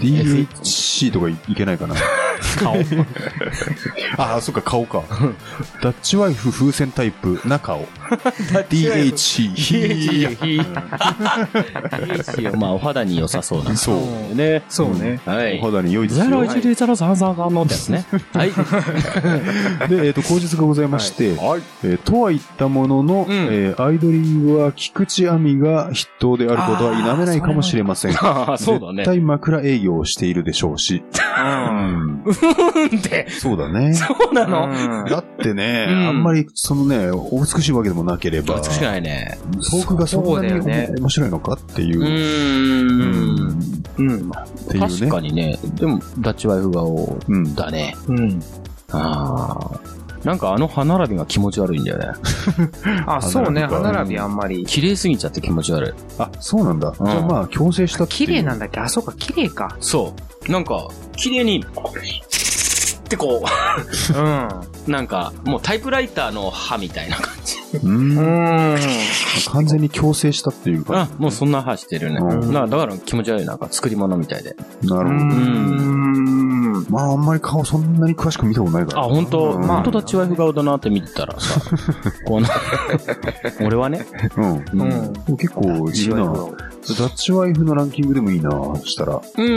[0.00, 1.94] ?DHC とかいいけないかな
[2.58, 2.76] 顔。
[4.16, 5.02] ああ、そっか、顔か。
[5.82, 7.86] ダッチワイフ風船タイプな顔。
[8.68, 9.36] DHC。
[12.56, 13.76] まあ、お肌に良さそうな。
[13.76, 13.92] そ
[14.32, 14.34] う。
[14.34, 14.62] ね。
[14.68, 15.20] そうね。
[15.24, 15.60] はい。
[15.60, 16.26] お肌に良いですよ。
[16.26, 18.04] 010333のですね。
[18.32, 18.50] はい。
[19.88, 21.62] で、えっ、と、口実がございまして、はい。
[21.84, 23.26] えーとは言ったものの、
[23.78, 28.16] アイドリングは菊池亜美が筆頭であることは否めないかもしれません。
[28.16, 29.06] ああ、そうだね絶。
[29.06, 31.02] 対枕営業をしているでしょうし。
[31.38, 32.09] うん。
[32.96, 33.94] って、そうだね。
[33.94, 34.68] そうなの？
[34.68, 39.38] うんだってね、うんあんまり、そのね、お美しいわけでもなければ、美しくないね。
[39.70, 43.72] トークがそんなにそうだよね面白いのかっていうう、ーん。
[43.98, 44.30] うん。
[44.30, 44.32] っ
[44.68, 44.88] ていうね。
[44.88, 45.58] 確かにね。
[45.74, 47.54] でも、ダッチワイフ顔うん。
[47.54, 47.96] だね。
[48.08, 48.42] うん。
[48.92, 49.80] ああ。
[50.24, 52.04] なんかあの歯並びが気持ち悪いんだよね。
[53.06, 53.62] あ、そうね。
[53.66, 54.66] 歯並びあんまり。
[54.66, 55.92] 綺麗すぎちゃって気持ち悪い。
[56.18, 56.92] あ、そうなんだ。
[56.98, 58.80] うんじゃあまあ、強制したっていう綺麗なんだっけ？
[58.80, 59.74] あ、そうか、綺麗か。
[59.80, 60.12] そ
[60.46, 60.52] う。
[60.52, 60.88] なんか、
[61.20, 64.48] 綺麗に、ってこうん。
[64.86, 67.56] う、なんか、もうタイプライターの歯みたいな感じ。
[67.84, 68.18] うん。
[68.18, 68.78] うん。
[69.52, 71.02] 完全に強制したっていうか。
[71.02, 72.18] あ、もうそんな歯してるね。
[72.20, 73.46] うんだからだから気持ち悪い。
[73.46, 74.56] なんか作り物みたいで。
[74.82, 75.24] なるほど。
[75.24, 76.86] うん。
[76.88, 79.02] まあ、あんまり顔そんなに詳しく見たことないから。
[79.02, 79.52] あ、本当？
[79.54, 81.60] うん本当ダッチワイフ顔だなって見てたらさ、
[83.60, 84.06] 俺はね、
[84.36, 84.52] うん。
[84.54, 84.64] う
[85.28, 85.36] うん。
[85.36, 86.16] 結構いいな。
[86.16, 89.20] ダッチワイフのランキングでもいいな、そしたら。
[89.36, 89.50] うんう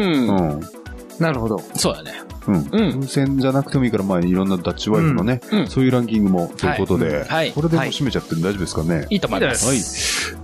[0.55, 0.82] ん。
[1.19, 1.59] なるほど。
[1.75, 2.13] そうだね。
[2.47, 2.55] うん。
[2.55, 2.65] うん。
[3.01, 9.05] 風船じゃなくてもいいから、まあ、いろんなダッチワイフのね、うんそういうランキングも、ということで、はいこれでもう締めちゃって大丈夫ですかね？
[9.09, 9.67] いいと思います。
[9.67, 9.77] はい。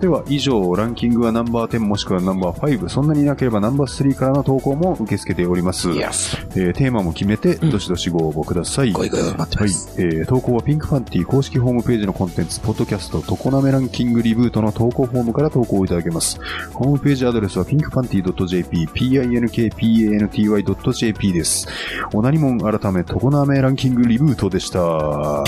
[0.01, 5.89] では、以上、ランキングはナンバー10もしくはナンバー5、そんなになければナンバー3からの投稿も受け付けております。
[5.89, 8.91] えーテーマも決めて、んどしどしご応募ください。
[8.91, 10.07] ご意見待ってますはい。
[10.07, 16.39] えー投稿はピンクファンティ公式ホームページのコンテンツ、ポッドキャスト、トコナメランキングリブートの投稿フォームから投稿いただけます。
[16.73, 21.67] ホームページアドレスは pinkpanty.jp、pinkpanty.jp です。
[22.13, 25.43] おなりもん改め、トコナメランキングリブートでした。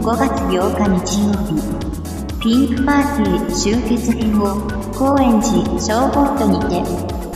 [0.00, 1.60] 5月8日日曜日。
[2.40, 4.56] ピンクパーティー終結編を
[4.94, 6.80] 高円寺小ボートにて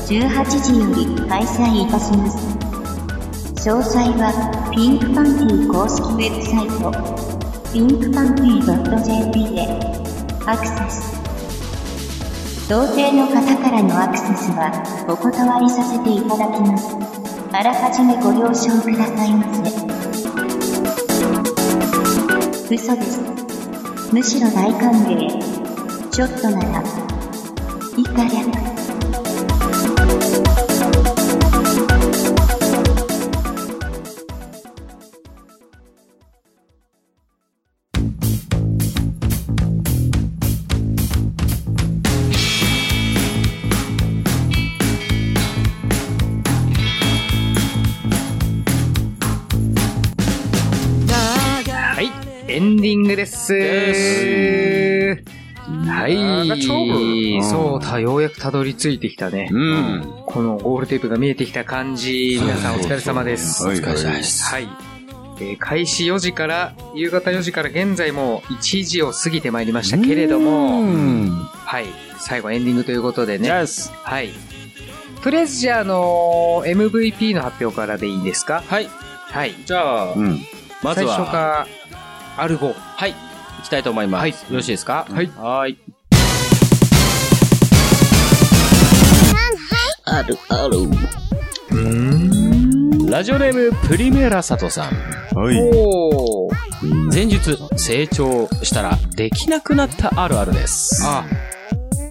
[0.08, 3.68] 18時より開催いたします。
[3.68, 4.32] 詳細は
[4.74, 6.90] ピンクパンティー公式ウェブサイト
[7.70, 8.64] ピンクパンティー
[9.04, 9.68] .jp で
[10.46, 11.12] アクセス。
[12.70, 14.72] 同性の方からのアクセスは
[15.06, 16.96] お断りさせていただきます。
[17.52, 19.93] あらかじめご了承くださいませ。
[22.70, 23.20] 嘘です。
[24.12, 26.10] むしろ大歓迎。
[26.10, 26.82] ちょっとなら、
[27.96, 28.73] 以下略。
[52.84, 53.54] ディングです。
[55.88, 57.42] はい。
[57.42, 59.48] そう、た、ようやくたどり着いてきたね。
[59.50, 60.04] うん。
[60.26, 63.64] このゴールテープが見えてきた感じ、皆さんお疲れ様です。
[63.64, 64.44] はいお疲れ様です。
[64.44, 64.68] はい。
[65.40, 71.30] えー開始4時から、夕方4時から現在も1時を過ぎてまいりましたけれどうも、ん。
[71.30, 71.86] はい。
[72.18, 73.48] 最後エンディングということでね。
[73.50, 73.62] は
[74.20, 74.30] い。
[75.22, 78.62] とりあえずじゃあ、あのー MVP の発表からでいいですか？
[78.68, 78.88] はい。
[78.88, 79.54] はい。
[79.64, 80.38] じゃあう、ん。
[80.82, 81.66] まず最は、初か、
[82.36, 82.74] アルゴ。
[82.74, 83.12] はい。
[83.12, 83.18] 行
[83.64, 84.20] きたいと思います。
[84.22, 85.06] はいよろしいですか？
[85.10, 85.78] はいはい。
[90.06, 90.78] あるある。
[90.78, 93.10] うーん。
[93.10, 94.92] ラジオネーム、プリメラサトさん。
[95.36, 95.56] はい。
[95.74, 96.54] おー。
[97.12, 101.02] 前述、成長したらできなくなったあるあるです。
[101.06, 101.24] あ、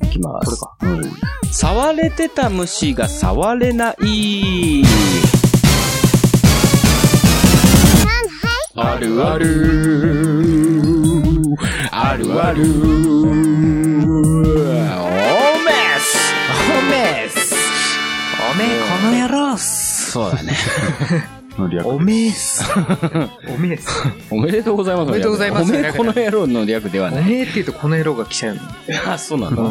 [0.03, 0.59] いきます。
[0.59, 1.01] これか。
[1.01, 4.83] はい触れてた虫が触れない。
[8.85, 9.45] あるある。
[11.91, 12.63] あるある。
[12.63, 12.65] お
[15.63, 16.33] メス
[16.69, 17.55] おめえっす。
[18.51, 20.11] おめえこの野郎っす。
[20.11, 20.53] そうだね。
[21.57, 22.63] の略おめえっす。
[23.47, 23.89] おめえっす。
[24.29, 25.09] おめでとうございます。
[25.09, 27.23] おめでとうございますおめえこの野郎の略ではおない。
[27.25, 28.61] めえって言うとこの野郎が来ちゃうの。
[29.13, 29.61] あ、そうなんだ。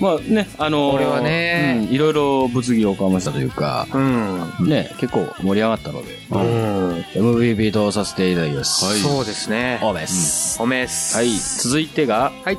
[0.00, 4.52] うんまあね、あのーこれはねうんいろいろ物議をかましたというか、うん。
[4.68, 6.92] ね、結構盛り上がったので、うん。
[7.00, 8.84] MVP とさせていただきます。
[8.84, 9.78] はいそうですね。
[9.82, 10.60] おメス。
[10.62, 11.16] おめす。
[11.16, 12.58] はい、続いてが、はい。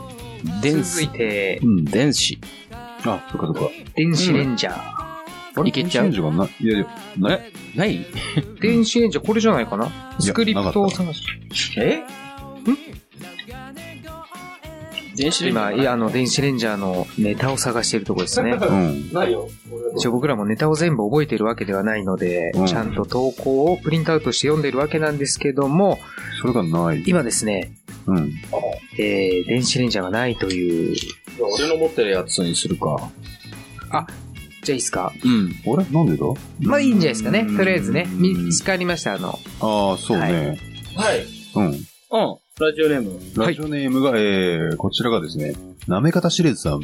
[0.62, 2.40] 電続いてう、ん、電子。
[3.06, 3.70] あ、そっかそっか。
[3.96, 5.68] 電子レンジャー。
[5.68, 6.50] いけちゃう電子レンジがない。
[6.62, 7.42] いやいや、ない。
[7.76, 8.06] ない？
[8.62, 9.90] 電子レンジャー、これじゃないかな？
[10.20, 11.24] スクリプトを探し。
[11.78, 12.02] え？
[15.20, 18.52] 電子今、いや、あの、電子レンジャーのネタを探しているところですね。
[18.60, 19.12] うん。
[19.98, 26.00] 一応僕らもネタを全部覚えているわけではないので、うんちゃんと投稿をプリントアウトして読んでいるわけなんですけども、
[26.42, 27.04] それがない。
[27.06, 27.72] 今ですね、
[28.06, 28.32] うん。
[28.98, 30.96] えー、電子レンジャーがないという、
[31.42, 33.12] 俺の持ってるやつにするか。
[33.92, 35.12] じゃあいいですか？
[35.24, 35.56] うん。
[35.74, 35.86] あれ？
[35.92, 36.26] なんでだ？
[36.62, 37.46] まあいいんじゃないですかね。
[37.58, 40.58] とりあえずね、うん見つかりました、あの、ああ、そうね。
[40.96, 41.26] はい。
[41.56, 41.66] うん。
[41.66, 41.76] うん。
[42.60, 43.46] ラジオネーム。
[43.46, 45.54] ラジオネームが、えー、こちらがですね、
[45.88, 46.82] なめかたしれずさん。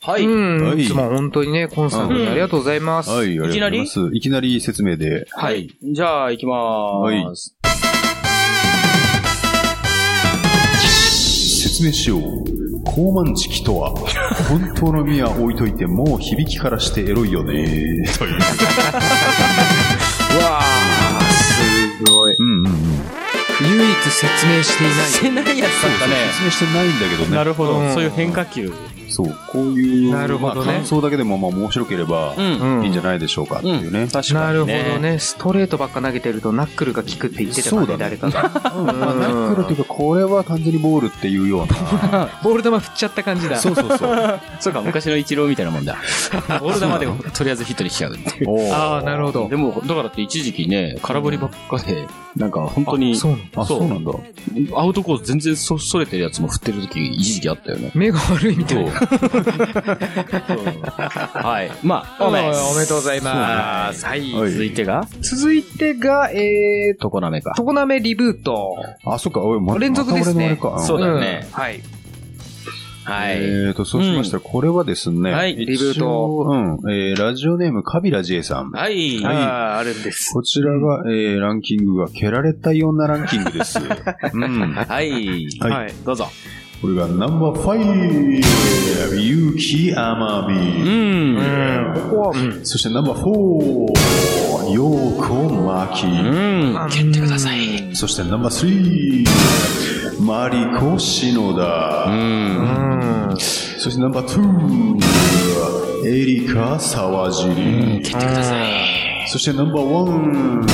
[0.00, 3.10] はうん、はいいつも本当にね、コンスタントにありがとうございます。
[3.10, 4.00] はい、ありがとうございます。
[4.14, 4.60] いきなり？
[4.62, 5.26] 説明で。
[5.30, 5.68] はい。
[5.82, 7.54] じゃあ、行きまーす。
[11.62, 12.22] 説明しよう。
[12.84, 13.90] 高慢チキとは、
[14.48, 18.06] 本当の意味は置いといて、もう響きからしてエロいよね。
[18.18, 18.38] という。
[23.82, 25.06] 唯一説明していない。
[25.10, 26.14] してないやつだったね。
[26.32, 27.36] 説明してないんだけどね。
[27.36, 27.86] なるほどう。
[27.86, 28.72] んそういう変化球。
[29.12, 32.38] そう、こういう、なるほどねまあ、感想だけでもまあ面白ければ、ん。
[32.38, 34.08] うんいいんじゃないでしょうかっていうね。
[34.10, 34.40] 確かに。
[34.40, 34.98] なるほど。
[34.98, 35.18] ね。
[35.18, 38.72] ストレートばっか投げてるとナックルが効くって言ってたからね、そうだね誰かが。
[38.76, 42.28] うんまあ、ナックルというか、これは完全にボールっていうような。
[42.42, 43.56] ボール球振っちゃった感じだ。
[43.56, 44.40] そうそうそう。
[44.60, 45.96] そうか、昔のイチローみたいなもんだ。
[46.60, 48.72] ボール球でとりあえずヒットにしちゃうっていう。
[48.72, 49.48] ああ、なるほど。
[49.48, 54.12] でも、だからって一時期ね、空振りばっかで、なんか本当に、そうなのあ、そうなんだ。
[54.74, 57.90] アウトコース全然そ、それてるやつも振ってる時一時期あったよね。
[57.94, 58.92] 目が悪いみたいな。
[61.34, 61.70] はい。
[61.82, 64.06] まあ、おおめめでとうございます。
[64.06, 64.32] はい。
[64.32, 67.54] はい続いてが、続いてが、えー、とこなめか。
[67.56, 68.76] 常滑リブート。
[69.04, 70.78] あ、そっか、おい、ま連続ですねま。
[70.80, 71.80] そうだよねんはい。
[73.04, 73.36] はい。
[73.36, 78.70] えーと、そうしましたら、これはですね、はいリブートうん、えー、ラジオネーム、カビラ J さん。
[78.70, 79.24] はい。
[79.24, 80.32] ああ、あるんです。
[80.32, 83.80] こちらが、えー、ランキングが、蹴られたい女ランキングです。
[84.32, 84.74] うん。
[84.74, 85.48] はい。
[85.58, 86.28] はいどうぞ。
[86.82, 88.42] これがナンバーファイ
[89.08, 91.94] ブ、勇気アマビう。
[91.94, 92.66] ここは、うん。
[92.66, 96.06] そしてナンバーフォー、ヨーコマキ。
[96.06, 96.88] うん。
[96.90, 97.94] 蹴ってください。
[97.94, 102.10] そしてナンバースリー、マリコ篠う田。
[102.10, 103.30] ん。
[103.30, 103.36] うん。
[103.38, 107.54] そしてナンバーツー、エリカ沢尻。
[107.54, 107.60] 蹴
[108.00, 109.28] ってください。
[109.28, 110.66] そしてナンバーワン、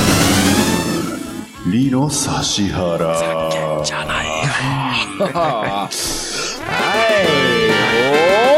[1.71, 3.83] リノ指原。
[3.85, 5.89] じゃないは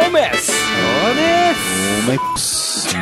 [0.04, 0.08] い。
[0.08, 0.52] おめす
[2.08, 2.90] オメックス。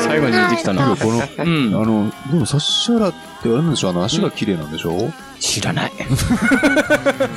[0.00, 0.96] 最後に出てきたな。
[0.96, 1.74] この、うん。
[1.74, 5.12] あの、でも、サッシャラってあれなんでしょうあの、足が綺麗なんでしょう？
[5.40, 5.92] 知らない。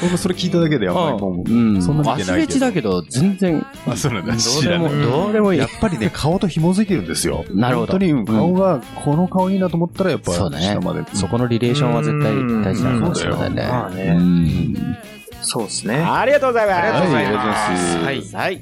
[0.02, 1.82] 僕もそれ聞いただけで、あんまりもう、うん。
[1.82, 2.54] そんな見てアスレないけど。
[2.54, 4.34] チだけど、全然、あ、そうなんだ。
[4.34, 5.70] どうでも、どうでもいいやっ。
[5.80, 7.46] ぱりね、顔と紐づいてるんですよ。
[7.54, 11.04] なるほど本当に、うん顔が、この顔いいなと思ったら、やっぱ、そうだね下まで。。
[11.14, 13.68] そこのリレーションは絶対大事なのかもしれないね。
[13.68, 14.98] まあねうん
[15.42, 15.96] そうですね。
[15.96, 16.78] ありがとうございます。
[16.80, 18.22] ありがとうございますはいはい。
[18.34, 18.62] はい。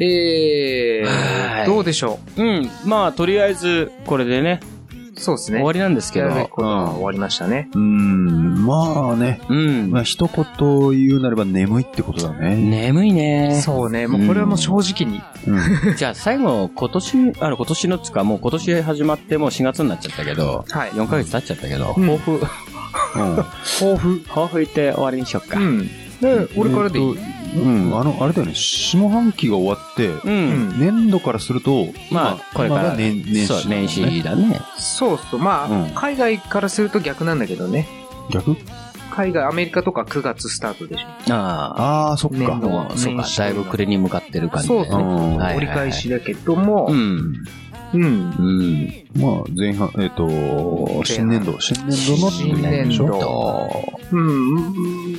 [0.00, 2.42] えはいー、どうでしょう？
[2.42, 2.68] ん。
[2.84, 4.73] まあ、とりあえず、これでね、う
[5.16, 5.58] そうですね。
[5.58, 7.68] 終わりなんですけど終わりましたね。
[7.72, 9.40] うーん、まあね。
[9.48, 10.02] うんまあ、。
[10.02, 10.44] 一言
[11.08, 12.56] 言うなれば眠いってことだね。
[12.56, 13.60] 眠いね。
[13.64, 14.06] そうね。
[14.06, 15.20] もうこれはもう正直に。
[15.46, 15.94] うん。
[15.96, 22.40] じゃあ最後、今年、あの、今年のつか、もう今年始まってもう4月になっちゃったけど、はい4ヶ月経っちゃったけど、うん抱負、
[23.78, 24.20] 抱負。
[24.28, 25.58] 抱負言って終わりにしよっか。
[25.58, 25.86] うん。
[26.20, 27.16] で、俺からでいい？
[27.54, 27.98] うん。
[27.98, 30.20] あの、あれだよね、下半期が終わって、う。
[30.24, 30.80] うんん。
[30.80, 34.60] 年度からすると、まあ、これから、年、年始そう、だもんね年始だね。
[34.76, 35.40] そうそう。
[35.40, 37.88] まうんあ、海外からすると逆なんだけどね。
[38.30, 38.56] 逆？
[39.14, 41.32] 海外、アメリカとか9月スタートでしょ。
[41.32, 42.88] あああ、そっ年度か。
[42.92, 42.98] あ。
[42.98, 44.86] そうか年、始だいぶ暮れに向かってる感じだよね。
[44.90, 47.44] そうそううんはい折り返しだけどもう、ん。
[47.94, 48.04] うん。
[48.04, 48.92] うん。
[49.16, 54.56] まあ、前半、えっ、と、新年度、新年度の新年度うん。
[54.56, 55.16] うん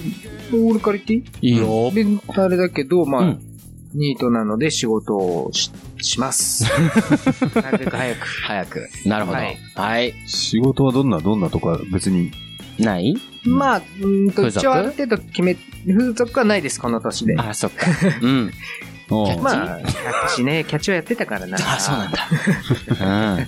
[0.53, 1.91] 俺から言っていいいいよ。
[1.91, 2.05] で、
[2.37, 3.55] あれだけど、まあ、うん
[3.95, 5.71] ニートなので仕事をし
[6.01, 6.65] します。
[7.55, 8.27] なるべく早く。
[8.43, 8.89] 早く。
[9.05, 9.37] なるほど。
[9.37, 9.43] は
[9.75, 10.13] はいい。
[10.27, 12.31] 仕事はどんな、どんなとか別に、
[12.77, 13.15] ない？
[13.45, 15.55] まあ、うーんと、一応ある程度決め、
[15.87, 17.35] 風俗はないです、この年で。
[17.37, 17.87] あ、そっか。
[18.21, 18.51] うん。
[19.09, 19.79] うんまあ、
[20.27, 21.57] 私ね、キャッチはやってたからな。
[21.57, 23.47] あ、そうなんだ。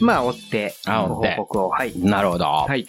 [0.00, 1.68] まあ、追って、ごあ追って報告を。
[1.70, 1.90] はい。
[1.92, 2.10] うん。
[2.10, 2.44] なるほど。
[2.44, 2.86] はい。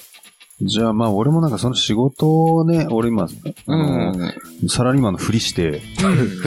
[0.64, 3.28] じゃあまあ俺もなんかその仕事をね、俺今、あ
[3.68, 4.34] うの、ん。
[4.70, 5.82] サラリーマンのふりして、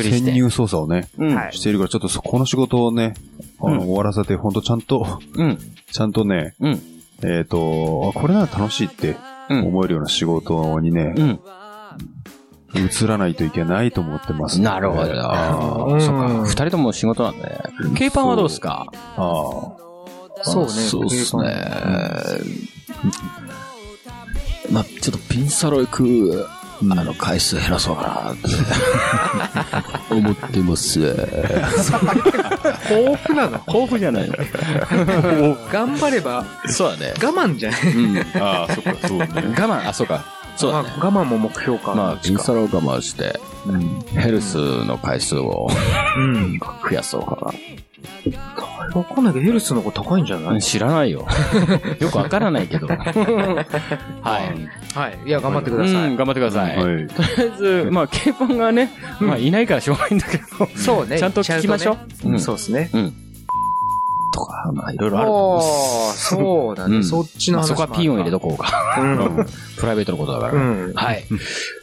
[0.00, 1.08] 潜入捜査をね、
[1.50, 3.14] しているから、ちょっとそこの仕事をね、
[3.60, 5.58] あの、うん終わらせて、ほんとちゃんと、うん。
[5.90, 6.80] ちゃんとね、うん。
[7.24, 9.16] えっ、と、あこれなら楽しいって
[9.50, 9.66] うん。
[9.66, 11.40] 思えるような仕事にね、うん。
[12.74, 15.12] 移らないといけないと思ってます、なるほど。
[15.22, 16.28] あうんそっか。
[16.44, 17.58] 二人とも仕事なんだね。
[17.96, 18.86] ケイパンはどうですか？
[19.16, 19.16] あ。
[20.42, 20.68] そうね。
[20.70, 21.54] そうっすね。
[24.70, 26.46] まあ、ちょっとピンサロ行く、
[26.90, 28.48] あの、回数減らそうかなって
[30.14, 30.98] 思ってます。
[31.00, 31.18] 豊
[33.26, 33.60] 富なの。
[33.68, 34.34] 豊富じゃないの
[35.72, 37.14] 頑張れば、そうだね。
[37.22, 38.18] 我慢じゃないうん。
[38.42, 39.26] ああ、そっか、そうね。
[39.34, 40.24] 我慢、あ、そうか。
[40.56, 40.88] そうだね。
[40.98, 41.94] まあ、我慢も目標か。
[41.94, 43.38] まあ、ピンサロを我慢して、
[44.18, 45.68] ヘルスの回数を
[46.16, 46.58] うん。
[46.58, 47.52] 増やそうか
[48.94, 50.56] わかんないけど、ヘルスの方が高いんじゃなな。
[50.58, 50.62] い？
[50.62, 51.26] 知らないよ。
[51.98, 52.86] よくわからないけど。
[52.90, 52.98] はい。
[54.94, 55.18] はい。
[55.26, 55.94] いや、頑張ってください。
[55.94, 56.76] うん、頑張ってください。
[56.76, 57.06] はい。
[57.08, 58.90] とりあえず、まあ、ケイパンがね、
[59.20, 60.44] まあ、いないからしょうがないんだけど、
[60.76, 61.18] そうね。
[61.18, 61.94] ちゃんと聞きましょう
[62.28, 62.90] ねうんそうですね。
[64.34, 66.96] とか、まあ、いろいろあるああ、そうだね。
[66.96, 68.98] うんそっちの話まあそこはピンを入れとこうか。
[69.00, 69.46] うん。
[69.78, 70.54] プライベートのことだから。
[70.54, 70.56] う
[70.90, 70.92] ん。
[70.94, 71.24] はい。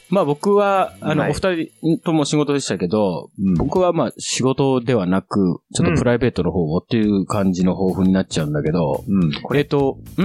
[0.09, 9.31] まあ僕は、あの、はいお二人とも仕事でしたけど、うん僕はまあ仕事ではなく、ちょっとプライベートの方をっていう感じの抱負になっちゃうんだけど、うん。
[9.41, 10.23] これと、ん？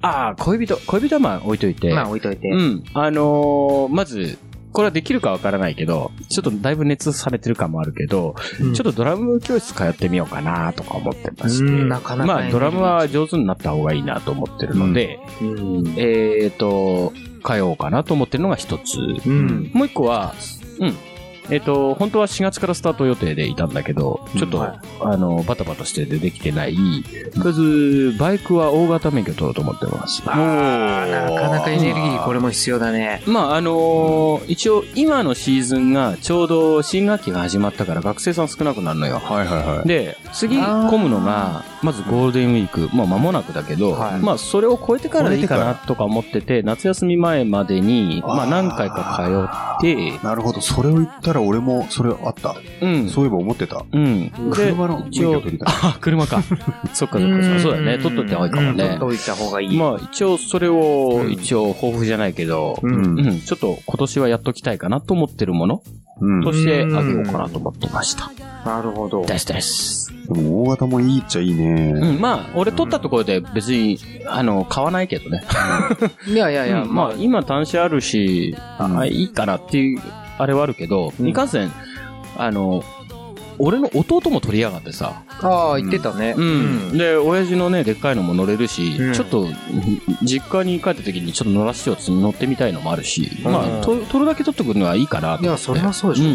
[0.00, 2.48] ああ、恋人、恋人はまあ置いといて、まあ、置いといて。
[2.48, 2.84] うん。
[2.94, 4.38] あのーまず、
[4.76, 11.64] これはできるかわからないけど、ちょっとだいぶ熱されてる感もあるけど、うんちょっとドラム教室通ってみようかなとか思ってまして。
[11.64, 15.44] うんなかなかまあ、ドラムは上手になった方がいいなと思ってるので、う
[15.80, 15.94] ん。
[15.96, 18.98] えっ、と、通おうかなと思ってるのが一つ。
[19.26, 19.70] うん。
[19.72, 20.34] もう一個は、
[20.78, 20.94] うん。
[21.50, 26.74] えっ、と、本当は4月からスタート予定でいたんだけど、ちょっと、はあの、バタバタしててできてない。
[26.74, 30.22] とりあえず、バイクは大型免許取ろうと思ってます。
[30.26, 33.22] ああ、なかなかエネルギーこれも必要だね。
[33.26, 39.18] まあ、あのー一応、今のシーズンがちょうど新学期が始まったから学生さん少なくなるのよ。
[39.18, 39.88] はいはいはい。
[39.88, 50.60] で、次混むのが、まずゴールデンウィーク、まあ間もなくだけど、はいまあそれを超えてからでいいかなとか思ってて、夏休み前までに、まあ何回か通って、なるほど。
[50.60, 52.56] それを言ったら俺も、それあった。
[52.80, 53.08] うん。
[53.08, 53.84] そういえば思ってた。
[53.90, 54.28] うん。
[54.28, 55.74] で車の免一応許取りたい。
[55.82, 56.42] あ、車か。
[56.42, 57.60] そっかそっかそっか。
[57.60, 57.98] そうだね。
[57.98, 58.98] 取っといた方がいいかも取っね。
[58.98, 59.76] といた方がいい。
[59.76, 62.86] まあ一応それを、うん一応抱負じゃないけど、う。
[62.86, 63.20] うんん。
[63.20, 65.82] うん、ちょっと今年はやっときたいかなと思ってるもの
[66.20, 66.42] うん。
[66.42, 68.30] としてあげようかなと思ってました。
[68.64, 69.24] なるほど。
[69.24, 70.12] ですです。
[70.32, 71.92] でも大型もいいっちゃいいね。
[71.92, 75.44] うん、まあ、俺取ったところで別に、あの、買わないけどね。
[76.26, 80.00] いやいやいや、うんまあ、今端子あるし、うんあいいかなっていう、
[80.38, 81.72] あれはあるけど、うんいかんせん、
[82.36, 82.84] あの、
[83.58, 85.22] 俺の弟も取りやがってさ。
[85.40, 86.34] ああ、言ってたね。
[86.36, 86.98] うん。
[86.98, 89.48] で、親父のね、でっかいのも乗れるし、うんちょっと、
[90.22, 95.44] 実家に帰った時にちょっと乗らせてよって乗ってみたいのもあるし、うんまあ、と取るだけ取ってくるのはいいかなと。
[95.44, 96.26] いやそれはそうでし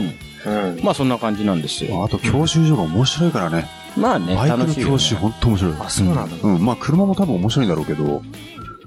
[0.46, 0.72] ょうん。
[0.72, 0.84] うん。
[0.84, 2.04] まあ、そんな感じなんですよ。
[2.04, 3.68] あと教習所が面白いからね。
[3.98, 5.74] まあね、バイクの教習ほんと面白い。
[5.80, 6.66] あ、そうなのうん。
[6.66, 8.24] まあ車も多分面白いんだろうけど、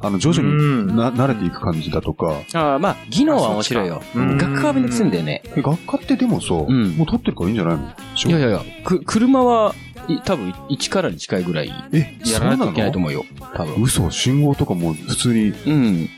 [0.04, 2.40] あの、徐々うんにな慣れていく感じだとか。
[2.52, 4.02] ああまあ、技能は面白いよ。
[4.14, 5.42] うん学科はめんどくせえんだよね。
[5.56, 6.56] え学科ってでもさ、ん
[6.96, 7.84] もう取ってるからいいんじゃないの？
[8.28, 9.74] いやいやいや、く、車は、
[10.08, 13.24] い多分1からに近いぐらいえ、やらないといけないとう思うよ。
[13.54, 13.82] 多分。
[13.82, 16.08] 嘘、信号とかも普通に、うん。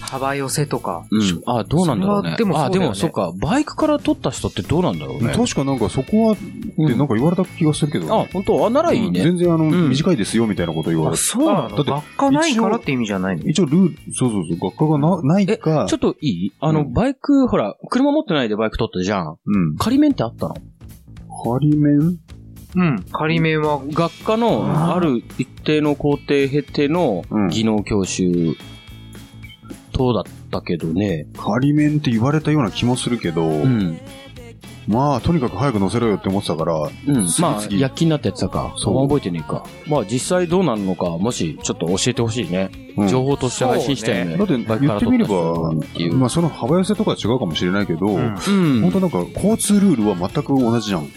[0.00, 1.06] 幅寄せとか。
[1.10, 1.42] うん。
[1.46, 2.36] あ、どうなんだろうね。
[2.36, 3.32] でもねあ、でもそっか。
[3.40, 5.32] バイクから取った人ってどうなんだろうね。
[5.34, 8.66] 確かなんかそこは、ってなんか言われた気がするけど、あ、本当？
[8.66, 9.22] あ、ならいいね。
[9.22, 11.22] 全然あの、ん短いですよみたいなこと言わあ、れて。
[11.22, 11.76] そうなの？
[11.76, 13.44] だって学科ないからって意味じゃないの？
[13.48, 16.52] 一応ルール、そうそうそう、学科がなないえ、か、ちょっといい？
[16.60, 19.36] あの、うんバイク、ほら、車持ってないでバイク取ったじゃん。
[19.44, 19.76] うん。
[19.76, 20.56] 仮免ってあったの？
[21.44, 22.18] 仮免
[22.76, 23.04] うん。
[23.12, 28.56] 仮面は、学科の、ある一定の工程経てのうん技能教習、
[29.94, 31.26] 等だったけどね。
[31.36, 33.98] 仮免って言われたような気もするけど、うん。
[34.86, 37.26] まあ、とにかく早く乗せろよって思ってたから、うん。
[37.26, 38.74] 次まあ、々躍起になったやつだか。
[38.76, 39.64] そうあんま覚えてねえか。
[39.86, 42.70] まあ、実際どうなるのか、もし、ちょっと教えてほしいね。
[42.72, 44.36] うん情報として配信したよね。
[44.36, 46.14] だってバイクから言ってみれ取ったば人っていう。
[46.14, 48.80] まあその幅寄せとかは違うかもしれないけど、うんうん。
[48.82, 51.08] 本当なんか交通ルールは全く同じじゃん。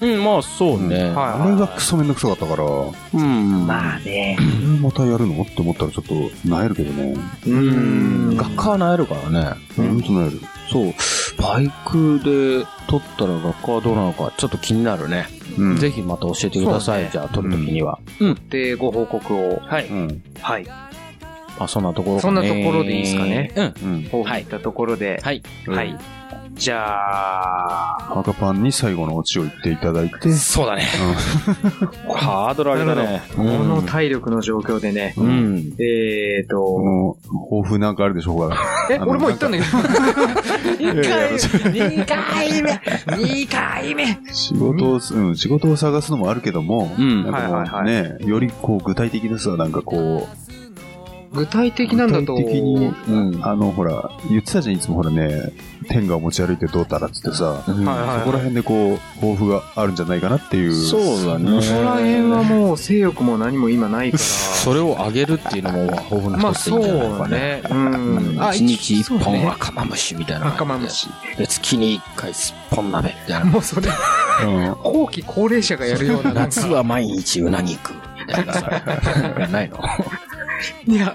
[0.00, 0.96] うん、まあ、そうね。
[0.96, 3.66] うんはいあれがクソめんどくさかったから、こうん。
[3.66, 4.36] まあね。
[4.38, 5.42] れまたやるの？
[5.42, 7.14] って思ったらちょっと、なえるけどね。
[7.46, 8.30] ううん。
[8.32, 8.36] ん。
[8.36, 9.54] 学科はなえるからね。
[9.76, 10.40] ほんとなえる。
[10.72, 10.94] そう。
[11.38, 15.26] バイクで取ったら学科はどうなのか、ちょっと気になるね。
[15.58, 15.76] うん。
[15.76, 17.02] ぜひまた教えてください。
[17.02, 17.98] ねじゃあ、取るときには。
[18.20, 18.38] うん。
[18.48, 19.60] で、ご報告を。
[19.66, 19.86] はい。
[19.86, 20.22] うん。
[20.40, 20.66] はい。
[21.58, 23.52] あ、そんなところかそんなところでいいですかね。
[23.54, 23.64] うん。
[23.64, 24.04] うん。
[24.04, 25.20] こういったところで。
[25.22, 25.42] はい。
[25.66, 25.98] はい。
[26.60, 30.82] じゃあ、赤パンに最後のオチを言っていただいて、そうだね。
[32.14, 33.22] ハードル上げたね。
[33.34, 35.14] この体力の状況でね。
[35.16, 35.74] うん。
[35.78, 39.78] えーと、もう、抱負なんかあるでしょうかえ、俺もう言ったんだけど。
[40.80, 41.38] 2回目
[41.98, 50.28] !2 回目 !2 回目仕事をす、うん、仕事を探すのもあるけども、うんなんかもうはいはいね、よりこう具体的なさ、なんかこ
[51.32, 52.34] 具体的う、なんだと。
[52.34, 53.44] 具体的に、うん。
[53.44, 55.52] あの、ほら、言ってたじゃん、いつもほらね、
[55.88, 60.74] 天下を持ち歩いてどうたらっつってさ、はいはいそこら辺でこう、抱負があるんじゃないかなっていう。
[60.74, 61.62] そうだね。
[61.62, 64.22] そこら辺はもう性欲も何も今ないから。
[64.22, 67.62] それを上げるっていうのも、抱負のまあ一つでいいんじゃないかね。
[67.68, 67.88] そうね。
[68.32, 68.42] うん。
[68.42, 70.48] あ、一日一本赤マムシみたいな。
[70.48, 71.08] 赤マムシ。
[71.38, 73.44] で、月に一回すっぽん鍋みたいな。
[73.46, 73.88] もうそれ、
[74.44, 74.74] うん。
[74.82, 76.32] 後期高齢者がやるような。
[76.32, 78.82] 夏は毎日うなぎ食うみたいなさ。
[79.52, 79.78] ないの
[80.86, 81.14] いや、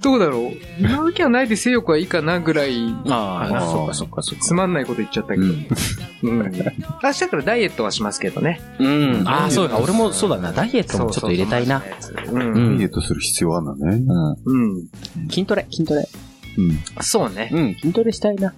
[0.00, 0.52] どうだろう。
[0.78, 4.44] 今時はないで性欲はいいかなぐらい、ああそっかそっかそっか。
[4.44, 5.46] つまんないこと言っちゃったけど。
[5.46, 6.40] うん。
[6.40, 6.52] うん。
[7.02, 8.60] 明日からダイエットはしますけどね。
[8.78, 9.22] うん。
[9.26, 9.78] ああ、そうか。
[9.78, 10.52] 俺もそうだな。
[10.52, 11.82] ダイエットもちょっと入れたいな。
[12.28, 12.32] う。
[12.32, 14.02] うんんダイエットする必要あるんだね。
[14.44, 14.72] うん。
[14.74, 14.88] うん。
[15.28, 16.08] 筋トレ、筋トレ。
[16.58, 16.78] うん。
[17.00, 17.50] そうね。
[17.52, 18.54] うん、筋トレしたいな。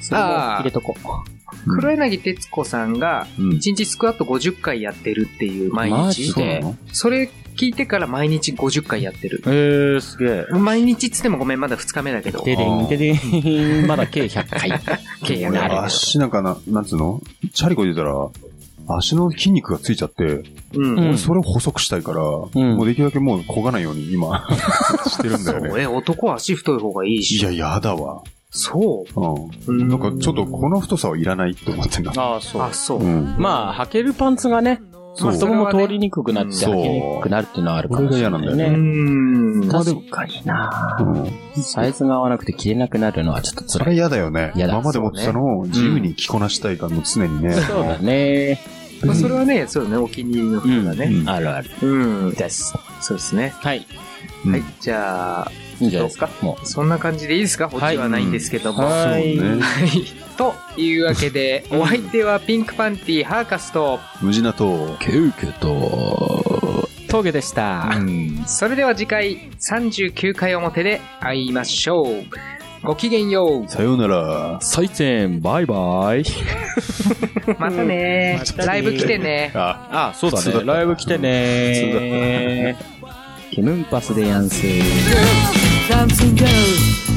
[0.00, 1.39] それもあー入れとこう。
[1.66, 6.34] 黒柳徹子さんが、うん1日スクワット50回やってるっていう毎マ日ジ。
[6.34, 9.42] でそれ聞いてから毎日50回やってる。
[9.46, 10.58] えー、すげえ。
[10.58, 12.42] 毎日っつってもごめん、まだ2日目だけど。
[12.42, 13.86] ででん、ででん。
[13.86, 14.70] まだ計100回。
[15.24, 17.20] 計100なるほど足なんかな、なんつうの？
[17.52, 20.24] チャリコで言ったら、足の筋肉がついちゃって、
[20.74, 20.94] うん。
[20.98, 22.48] うん俺それを細くしたいから、も
[22.82, 24.46] うできるだけもう焦がないように今、
[25.08, 25.68] してるんだよね。
[25.70, 27.36] そうえ、男は足太い方がいいし。
[27.38, 28.22] いや、やだわ。
[28.50, 29.20] そう。
[29.68, 29.80] うん。
[29.80, 32.12] うんなんかちょっとこの太さはいらないって思ってんだ。
[32.16, 32.72] ああ、そうあ、。
[32.72, 33.02] そう。
[33.02, 33.36] うん。
[33.38, 34.80] まあ、履けるパンツがね、
[35.14, 38.68] そう太もも通りにくくなってそう履きにくくなるっていうのはあるかもしれないこれがうね。
[38.70, 39.68] ん。
[39.68, 41.62] 確かになうん。
[41.62, 43.94] サイズが合わなくて着れなくなるのはちょっとそれ辛い。
[43.96, 44.52] 嫌だよね。
[44.54, 47.52] 嫌だ今まで持ってたのを自由に着こなしたいから、もう常にね。
[47.52, 48.60] そうだね。
[49.04, 51.06] まあ、それはね、そうね、お気に入りの服だね。
[51.06, 51.70] うんあるある。
[51.82, 52.34] うん。
[52.34, 52.74] です。
[53.00, 53.52] そうですね。
[53.60, 53.86] はい。
[54.46, 54.62] うんはい。
[54.80, 56.28] じゃあ、いいんじゃないですか？
[56.42, 57.68] もそんな感じでいいですか？
[57.72, 58.84] オチはないんですけども。
[58.84, 59.34] ははい。
[59.34, 59.62] いそうね。
[60.36, 64.96] というわけで、 お相手はピンクパンティハーカスと、無地なと、う。
[64.98, 67.92] ケウケと、峠でした。
[68.46, 72.06] それでは次回39回表で会いましょう。
[72.82, 74.58] ごきげんよさようなら。
[74.62, 76.20] 再戦、バイバイ。
[76.24, 76.24] う。
[77.58, 79.50] またねまたねライブ来てね。
[79.54, 82.76] あ、あ、そうだねライブ来てね。
[83.50, 84.62] キムンパスでやんす。
[85.90, 87.09] comes and goes.